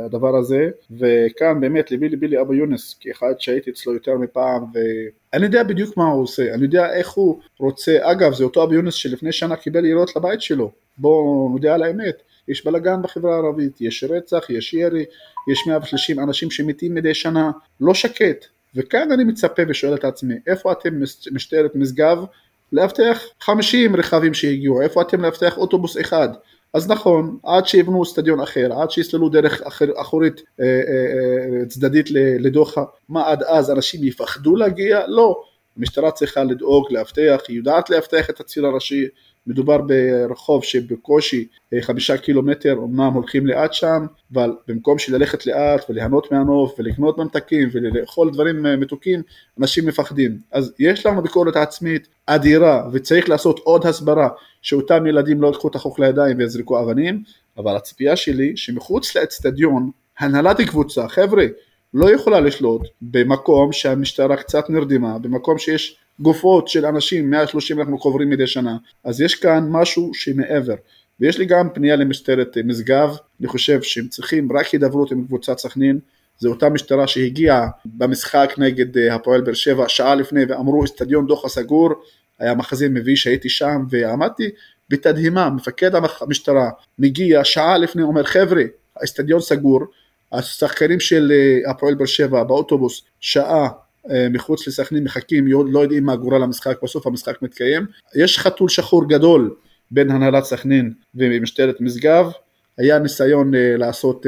[0.05, 5.63] הדבר הזה, וכאן באמת ליבי ליבי לאבו יונס, כאחד שהייתי אצלו יותר מפעם, ואני יודע
[5.63, 9.31] בדיוק מה הוא עושה, אני יודע איך הוא רוצה, אגב זה אותו אבו יונס שלפני
[9.31, 14.49] שנה קיבל יריעות לבית שלו, בואו נודה על האמת, יש בלאגן בחברה הערבית, יש רצח,
[14.49, 15.05] יש ירי,
[15.51, 20.71] יש 130 אנשים שמתים מדי שנה, לא שקט, וכאן אני מצפה ושואל את עצמי, איפה
[20.71, 22.17] אתם משטרת משגב?
[22.71, 26.29] לאבטח 50 רכבים שהגיעו, איפה אתם לאבטח אוטובוס אחד?
[26.73, 30.71] אז נכון, עד שיבנו סטדיון אחר, עד שיסללו דרך אחר, אחורית אה, אה,
[31.59, 35.07] אה, צדדית לדוחה, מה עד אז אנשים יפחדו להגיע?
[35.07, 35.41] לא.
[35.77, 39.07] המשטרה צריכה לדאוג, לאבטח, היא יודעת לאבטח את הציר הראשי,
[39.47, 46.31] מדובר ברחוב שבקושי אה, חמישה קילומטר, אמנם הולכים לאט שם, אבל במקום שללכת לאט וליהנות
[46.31, 49.21] מהנוף ולקנות ממתקים ולאכול דברים אה, מתוקים,
[49.59, 50.37] אנשים מפחדים.
[50.51, 54.29] אז יש לנו ביקורת עצמית אדירה וצריך לעשות עוד הסברה
[54.61, 57.23] שאותם ילדים לא יקחו את החוק לידיים ויזרקו אבנים,
[57.57, 61.45] אבל הציפייה שלי שמחוץ לאצטדיון הנהלת קבוצה, חבר'ה,
[61.93, 68.29] לא יכולה לשלוט במקום שהמשטרה קצת נרדמה, במקום שיש גופות של אנשים, 130 אנחנו קוברים
[68.29, 70.75] מדי שנה, אז יש כאן משהו שמעבר.
[71.19, 75.99] ויש לי גם פנייה למשטרת משגב, אני חושב שהם צריכים רק הידברות עם קבוצת סכנין,
[76.39, 81.49] זו אותה משטרה שהגיעה במשחק נגד אה, הפועל באר שבע שעה לפני ואמרו אצטדיון דוחה
[81.49, 81.89] סגור,
[82.39, 84.49] היה מחזה מביש, הייתי שם ועמדתי
[84.89, 86.69] בתדהימה, מפקד המשטרה
[86.99, 88.63] מגיע שעה לפני, אומר חבר'ה,
[88.97, 89.79] האצטדיון סגור,
[90.31, 93.67] השחקנים של אה, הפועל באר שבע באוטובוס שעה
[94.11, 97.85] אה, מחוץ לסכנין מחכים, לא יודעים מה גורל המשחק, בסוף המשחק מתקיים.
[98.15, 99.55] יש חתול שחור גדול
[99.91, 102.31] בין הנהלת סכנין ומשטרת משגב,
[102.77, 104.25] היה ניסיון אה, לעשות,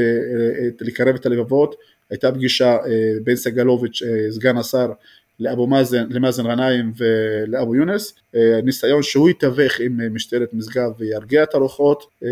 [0.81, 1.75] לקרב את הלבבות,
[2.09, 2.77] הייתה פגישה
[3.23, 4.91] בין סגלוביץ', סגן השר,
[5.39, 11.43] לאבו מאזן, למאזן גנאים ולאבו יונס, אה, ניסיון שהוא יתווך עם אה, משטרת משגב וירגיע
[11.43, 12.29] את הרוחות, אה,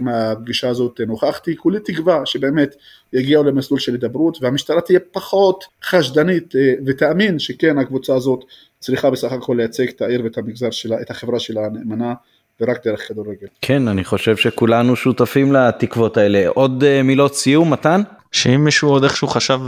[0.00, 2.74] מהפגישה הזאת נוכחתי, כולי תקווה שבאמת
[3.12, 6.54] יגיעו למסלול של הידברות והמשטרה תהיה פחות חשדנית
[6.86, 8.44] ותאמין שכן הקבוצה הזאת
[8.78, 12.14] צריכה בסך הכל לייצג את העיר ואת המגזר שלה, את החברה שלה נאמנה
[12.60, 13.46] ורק דרך כדורגל.
[13.60, 16.48] כן, אני חושב שכולנו שותפים לתקוות האלה.
[16.48, 18.00] עוד מילות סיום, מתן?
[18.32, 19.60] שאם מישהו עוד איכשהו חשב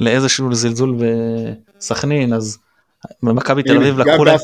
[0.00, 0.96] לאיזשהו זלזול
[1.80, 2.58] בסכנין אז
[3.22, 4.36] מכבי תל אביב לקחו להם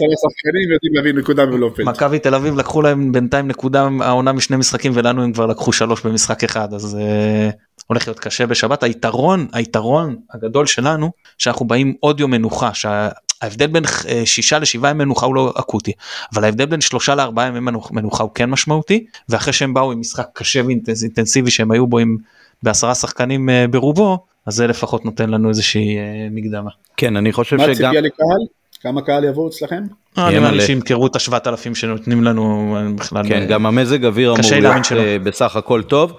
[1.87, 6.07] מכבי תל אביב לקחו להם בינתיים נקודה העונה משני משחקים ולנו הם כבר לקחו שלוש
[6.07, 7.55] במשחק אחד אז uh,
[7.87, 8.83] הולך להיות קשה בשבת.
[8.83, 13.89] היתרון היתרון הגדול שלנו שאנחנו באים עוד יום מנוחה שההבדל בין uh,
[14.25, 15.93] שישה לשבעה ימי מנוחה הוא לא אקוטי
[16.35, 20.27] אבל ההבדל בין שלושה לארבעה ימי מנוחה הוא כן משמעותי ואחרי שהם באו עם משחק
[20.33, 22.17] קשה ואינטנסיבי שהם היו בו עם
[22.63, 26.71] בעשרה שחקנים uh, ברובו אז זה לפחות נותן לנו איזושהי uh, מקדמה.
[26.97, 27.69] כן אני חושב שגם...
[27.69, 28.47] מה ציפייה לקהל?
[28.81, 29.85] כמה קהל יבוא אצלכם?
[30.19, 33.29] אה, נראה לי שימכרו את השבעת אלפים שנותנים לנו בכלל.
[33.29, 34.87] כן, אה, גם המזג אוויר אמור להיות
[35.23, 36.13] בסך הכל טוב,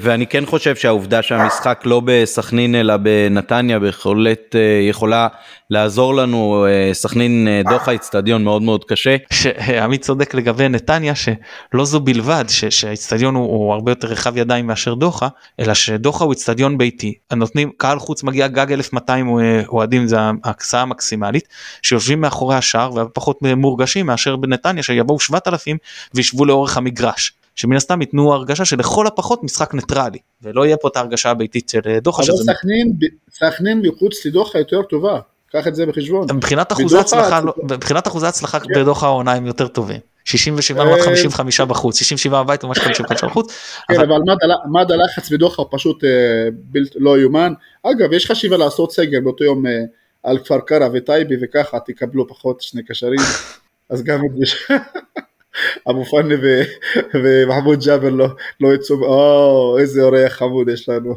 [0.00, 4.56] ואני כן חושב שהעובדה שהמשחק לא בסכנין אלא בנתניה בהחלט
[4.88, 5.28] יכולה
[5.70, 9.16] לעזור לנו, סכנין דוחה אצטדיון מאוד מאוד קשה.
[9.82, 14.94] עמית צודק לגבי נתניה שלא זו בלבד שהאצטדיון הוא, הוא הרבה יותר רחב ידיים מאשר
[14.94, 15.28] דוחה,
[15.60, 19.26] אלא שדוחה הוא אצטדיון ביתי, נותנים, קהל חוץ מגיע גג 1200
[19.68, 21.48] אוהדים זה ההקצאה המקסימלית,
[21.82, 25.76] שיושבים מאחורי השער ופחות מורגשים מאשר בנתניה שיבואו 7,000
[26.14, 27.32] וישבו לאורך המגרש.
[27.54, 31.98] שמן הסתם ייתנו הרגשה שלכל הפחות משחק ניטרלי ולא יהיה פה את ההרגשה הביתית של
[31.98, 32.22] דוחה.
[32.22, 32.92] אבל סכנין,
[33.30, 35.20] סכנין מחוץ לדוחה יותר טובה,
[35.52, 36.26] קח את זה בחשבון.
[36.34, 38.80] מבחינת אחוזי הצלחה, לא- מבחינת אחוזי הצלחה כן.
[38.80, 40.00] בדוחה העונה הם יותר טובים.
[40.24, 43.52] 67 לעומת 55 אה, בחוץ, 67 בבית וממש 55 בחוץ.
[43.88, 44.18] כן, אבל
[44.72, 46.10] מד הלחץ בדוחה פשוט אה,
[46.96, 47.52] לא יאומן.
[47.82, 49.72] אגב, יש חשיבה לעשות סגר באותו יום אה,
[50.22, 53.20] על כפר קרע וטייבי וככה תקבלו פחות שני קשרים,
[53.90, 54.20] אז גם
[55.90, 56.34] אבו פאני
[57.14, 58.26] ומחמוד ג'אבר לא,
[58.60, 61.14] לא יצאו, או איזה אורח חמוד יש לנו.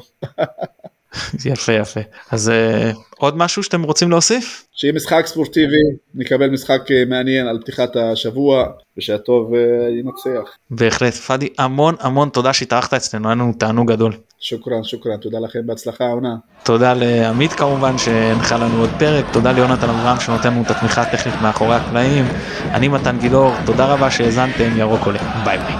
[1.45, 1.99] יפה יפה
[2.31, 4.63] אז uh, עוד משהו שאתם רוצים להוסיף?
[4.73, 5.83] שיהיה משחק ספורטיבי
[6.15, 8.65] נקבל משחק uh, מעניין על פתיחת השבוע
[8.97, 9.57] ושהטוב uh,
[9.99, 10.49] ינצח.
[10.71, 14.13] בהחלט פאדי המון המון תודה שהתארחת אצלנו היה לנו תענוג גדול.
[14.47, 16.35] שוקרן, שוקרן, תודה לכם, בהצלחה העונה.
[16.63, 21.35] תודה לעמית כמובן שהנחה לנו עוד פרק, תודה ליונתן אברהם שנותן לנו את התמיכה הטכנית
[21.41, 22.25] מאחורי הקלעים,
[22.73, 25.75] אני מתן גילאור, תודה רבה שהאזנתם, ירוק עולה, ביי ביי.